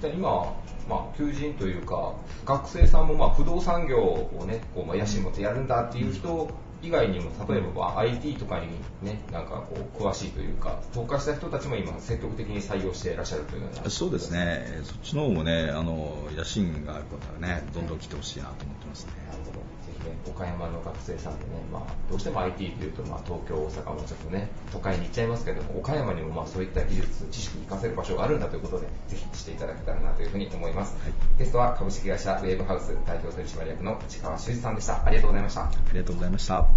[0.02, 0.54] じゃ今、
[0.86, 2.12] まあ、求人というか、
[2.44, 6.50] 学生さんもまあ不動産業をね、こうまあ野心持ってやるんだっていう人
[6.82, 8.68] 以外にも例えば IT とかに
[9.02, 19.66] ねなんかこう詳しいというか投下した人たちも今積極的に採用していらっしゃるというようなそうですねそっちの方もねあの野心がある方はねどんどん来てほしいなと思ってますね、なるほど
[20.06, 30.96] ね、岡山の学生さんでね、まあ、どうしても IT というと、まあ、東京、大阪もちょっとね、都会に行っちゃいますけども、岡山にもまあそういった技術、知識に活かせる場所があるんだということで、ぜひしていただけたらなというふうに思います。
[31.02, 35.04] はい、ゲストは株式会社ウェーブハウス代表取締役の内川修司さんでした。
[35.04, 35.62] ありがとうございました。
[35.62, 36.75] ありがとうございました。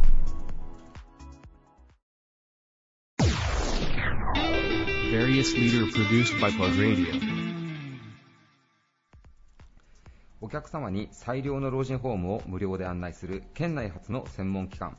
[5.19, 7.05] Various leader produced by Plug Radio.
[10.39, 14.97] お客様に最良の老人ホームを無料で案内する県内初の専門機関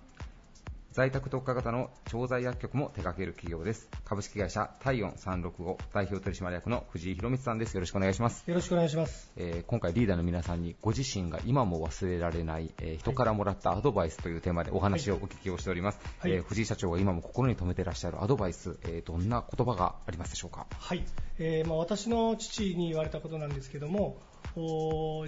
[1.01, 3.89] 在宅特化型の調剤薬局も手掛ける企業です。
[4.05, 7.73] 株式会社体温365代表取締役の藤井博光さんです。
[7.73, 8.45] よろしくお願いします。
[8.47, 20.67] よろしくお願いします、えー、今回リーダーの皆さんにご自身が今も忘れられない、えー、人からもらったアドバイスというテーマでお話をお聞きをしております、はい、えー、藤井社長が今も心に留めていらっしゃるアドバイス、えどんな言葉がありますでしょうか？
[20.71, 21.03] はい、
[21.39, 24.19] えまあ、私の父に言われたことなんですけども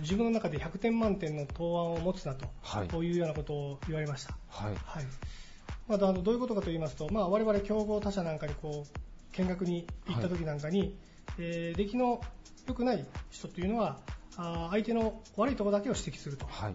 [0.02, 4.36] 自分の中で100点満点の答案を持つなと、はい、というようなことを言われました。
[4.48, 5.04] はい、はい
[5.92, 10.92] まあ、どういうことかと言いますと、まあ、我々競合他社なんかにこう見学に行った時なんかに、はい、
[11.38, 12.20] えー、出来の
[12.66, 13.98] 良くない人というのは
[14.36, 16.74] あ相手の悪いところだけを指摘すると、はい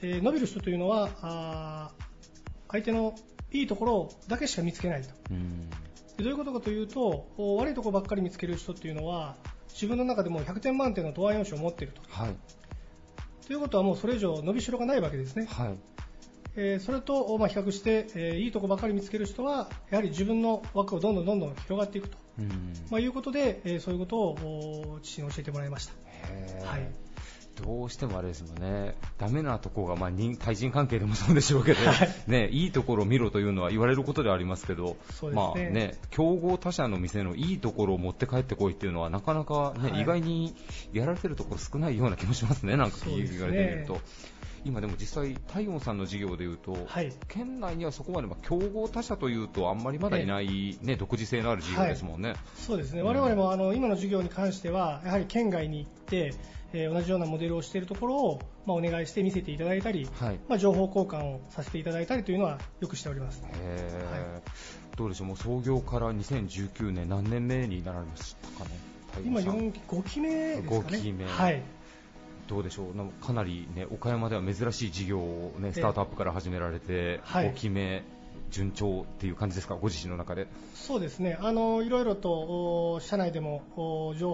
[0.00, 1.90] えー、伸びる人というのはあ
[2.70, 3.14] 相手の
[3.52, 5.08] いいところだけしか見つけないと。
[6.16, 7.26] でどういうことかというと
[7.58, 9.36] 悪いところばっかり見つける人というのは
[9.68, 12.00] 自分の中でも100点満点の答案用紙を持っていると。
[12.08, 12.36] はい、
[13.46, 15.46] ということはもうそれ以上伸びしろがないわけですね。
[15.46, 15.94] はい
[16.56, 22.16] えー、それと、まあ、比較して、えー、いいとこばかり見つける人はやはり自分の枠をどんどんどんどん広がっていくと、
[22.90, 25.92] まあ、いうことで、えー、そういうことを父に教えてもらいました。
[26.68, 27.04] はい。
[27.62, 31.78] どうしてもあれですもんね、ダメなところが、まあ、対人関係でもそうでしょうけど、
[32.26, 34.96] ね、いいところを見ろというのは言われることではありますけど、ね、
[35.32, 40.54] まあね、競合他社の店のいいところを持って帰ってこいっていうのは、なかなかね、はい、意外に
[40.92, 44.00] やられてるところ少ないような気もしますね、なんか言われてみると。
[44.64, 56.34] 今でも実際、太陽さんの事業でいうと、はい、県内にはそこまで競合他社というと、あんまりまだいない、ね、独自性のある事業ですもんね、はい、そうですね、われわれもあの今の事業に関しては、やはり県外に行って、
[56.72, 63.42] えー、同じようなモデルをしているところを、まあ、お願いして見せていただいたり、はい、まあ、情報交換をさせていただいたりというのはよくしております。
[64.96, 68.94] どうでしょう、もう創業から2019年、何年目になられましたかね？
[69.24, 70.80] 今4期5期目ですかね。
[70.80, 71.24] 5期目。
[71.24, 71.62] はい
[72.46, 73.24] どうでしょう。
[73.24, 78.04] かなり、ね、岡山では珍しい事業を、ね、スタートアップから始められて、はい、5期目、
[78.50, 80.46] 順調っていう感じですか、ご自身の中で。
[80.74, 81.38] そうですね。
[81.40, 83.62] あのいろいろと社内でも
[84.18, 84.32] 情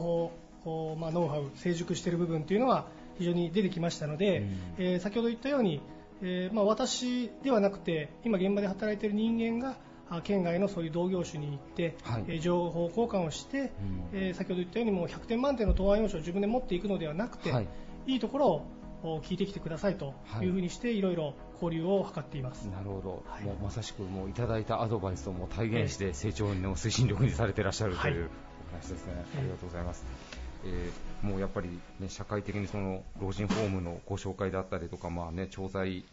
[0.64, 2.86] 報、まあ、ノウハウ、成熟している部分というのは
[3.18, 5.80] 非常に出てきましたので、うん、えー、先ほど言ったように、
[6.22, 9.76] えーまあ、私ではなくて今、現場で働いている人間が
[10.22, 13.70] 県外のそういう同業種に行って、はい、情報交換をして、うん、
[14.12, 17.68] えー、先ほど言ったようにもう100点満点の答案用紙を自分で持っていくのではなくて、はい、
[18.06, 18.66] いいところ
[19.02, 20.46] を聞いてきてくださいとい。
[20.46, 22.64] うふうにして、はい、いろいろ交流を図っています。
[22.64, 28.30] なるほど、はい、もうまさしくもういただいたアドバイスをも体現して成長の推進力にされていらっしゃるという
[28.68, 30.04] お話ですね、ありがとうございます。
[30.64, 31.68] えー、もうやっぱり、
[32.00, 36.04] ね、社会的にその老人ホームのご紹介だったりとか、まあね、調剤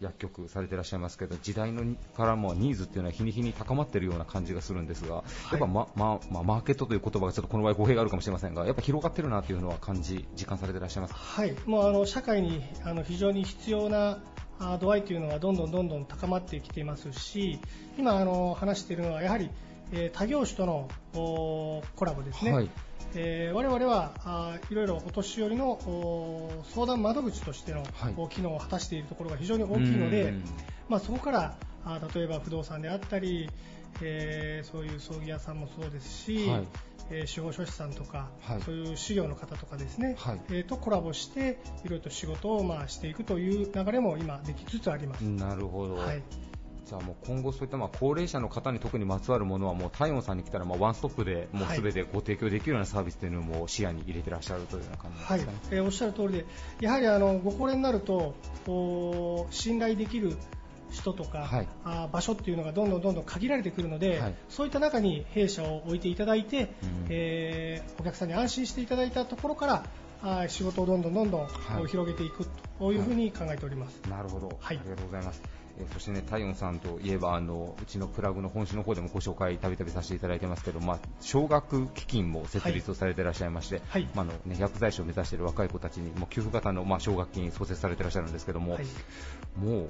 [0.00, 11.54] 薬局されていらっしゃいますけど時代のからもニーズっていうのは日に日に高まっているような感じがするんですが、はい、やっぱ、まままマーケットという言葉がちょっとこの場合語弊があるかもしれませんがやっぱ広がってるなというのは感じ実感されていらっしゃいますはい。
[11.66, 14.18] もうあの社会にあの非常に必要な
[14.80, 17.58] 度合いというのはどんどんどんどん高まってきていますし
[17.96, 19.50] 今あの話しているのはやはり、
[19.92, 22.70] えー、他業種とのコラボですね、はい
[23.14, 25.78] えー、我々はあいろいろお年寄りの
[26.74, 30.34] 相談窓口としての、はい、機能を果たしているところが非常に大きいので、
[30.88, 33.48] まあ、そこからあ例えば不動産であったり、
[34.02, 36.66] えー、そういう葬儀屋さんもそうですし、はい、
[37.10, 45.22] えー、司法書士さんとか、はい、そういう資料の方とかですね、はい、えー、とコラボしていろいろと仕事をまあしていくという流れも今できつつあります。
[45.22, 46.22] なるほど、はい
[46.88, 55.56] じゃあもう今後そういったまあ高齢者の方に特にまつわるものはもう体温さんに来たらまあワンストップでもうすべてご提供できるようなサービスというのも視野に入れてらっしゃるというような感じですか、ね、はい。
[55.70, 56.46] えー、おっしゃる通りで
[56.80, 58.34] やはりあのご高齢になると
[59.50, 60.34] 信頼できる
[60.90, 69.84] 人とか、はい、あ場所っていうのがどんどんどんどん限られてくるので、はい、そういった中に弊社を置いていただいて、うん、えー、お客さんに安心していただいたところから
[70.22, 71.46] あ仕事をどんどんどんどん、は
[71.82, 74.00] い、広げていくというふうに考えております。
[74.08, 75.42] なるほど、はい、ありがとうございます。
[75.80, 88.86] えそしてね、太陽さんといえばあのうちのプラグの本誌の方でもご紹介たびたびさせていただいてますけど、まあ、奨学基金も設立をされていらっしゃいまして、はい、まあのね、薬剤師を目指している若い子たちにも給付型の、まあ、奨学金創設されていらっしゃるんですけども、はい、
[89.58, 89.88] もう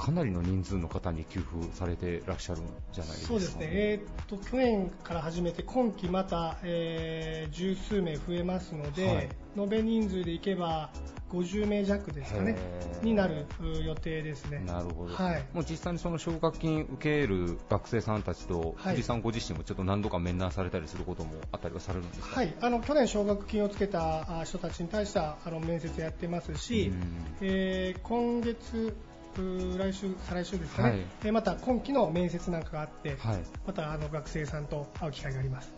[0.00, 10.90] かなりの人数の方に給付されていらっしゃるんじゃないですか、そうですね、えー、と去年から始めて今期また、えー、十数名増えますので、はい、延べ人数でいけば
[11.32, 12.56] 50名弱ですかね、
[13.02, 13.46] になる
[13.84, 14.62] 予定ですね。
[14.66, 15.14] なるほど。
[15.14, 15.44] はい。
[15.52, 22.34] もう実際にその奨学金受ける学生さんたちと、はい、藤井さんご自身もちょっと何度か面談されたりすることもあったりはされるんですか？
[22.40, 22.52] はい。
[22.60, 26.92] あの、去年奨学金をつけた人たちに対しては、あの、面接やってますし、
[27.40, 28.96] えー、今月、
[29.78, 35.72] 来週、再来週ですかね、はい、えまた今期の面接なんかがあって、はい、またあの学生さんと会う機会があります。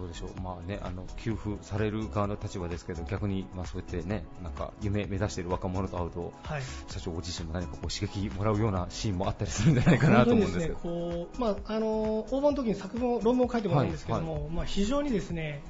[0.00, 14.42] どうでしょう、まあね、あの給付される側の立場ですけど、逆にまあそうやってね、なんか夢目指している若者と会うと、はい、社長ご自身も何かこう刺激もらうようなシーンもあったりするんじゃないかなと思うんですけど、ね、こうまああの応募の時に作文論文を書いてもらうんですけども、はい。
[14.44, 15.62] はい、まあ非常にですね、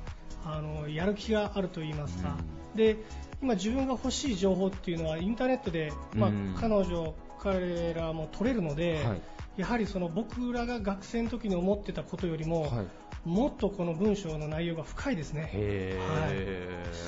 [0.45, 2.37] あのやる気があると言いますか、
[2.73, 2.97] うん、で
[3.43, 9.03] 今自分が欲しい情報っていうのはインターネットで、まあ、彼女彼らも取れるので。
[9.05, 9.21] はい
[9.57, 12.87] やはりその僕らが学生の時に思ってたことよりも、はい、
[13.29, 15.51] もっとこの文章の内容が深いですね、
[15.99, 16.33] は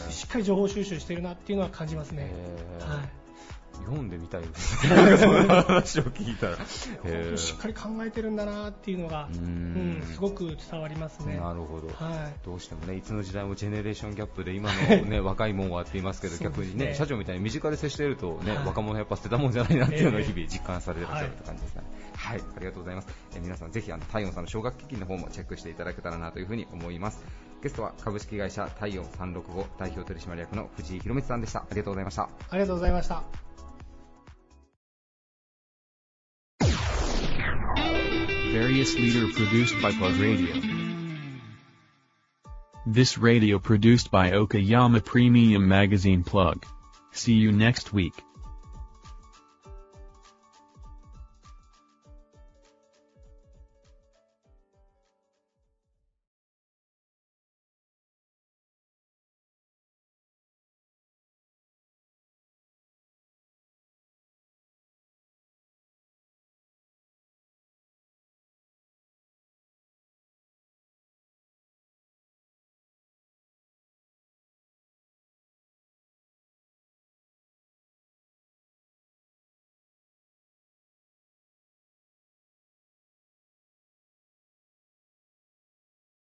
[0.08, 2.30] い、しっかり情報収集してるなっていうのは感じますね。
[2.80, 3.21] はい
[3.80, 6.56] 読んでみたいですね、その話を聞いたら。
[7.36, 11.38] しっかり考えてるんだなっていうのが、うん、すごく伝わりますね。
[11.38, 21.86] なるほど、はい、どうしてもね、いつの時代もジェネレーションギャップで、今の、 ね、若いもんはって言いますけど、逆にね、社長みたいに身近で接していると、ね、若者やっぱ捨てたもんじゃないなっていうのを日々実感されてらっしゃるって感じですかね。
[22.14, 23.08] はい、ありがとうございます。
[23.34, 27.24] え皆さんぜひ、あの、太陽さんの奨学基金の方もチェックしていただけたらなというふうに思います。
[27.62, 31.60] ゲストは株式会社太陽365代表取締役の藤井博光さんでした。
[31.60, 32.22] ありがとうございました。
[32.22, 33.51] ありがとうございました。
[38.52, 40.54] Various leader produced by Plug Radio.
[42.84, 46.62] This radio produced by Okayama Premium Magazine Plug.
[47.12, 48.12] See you next week.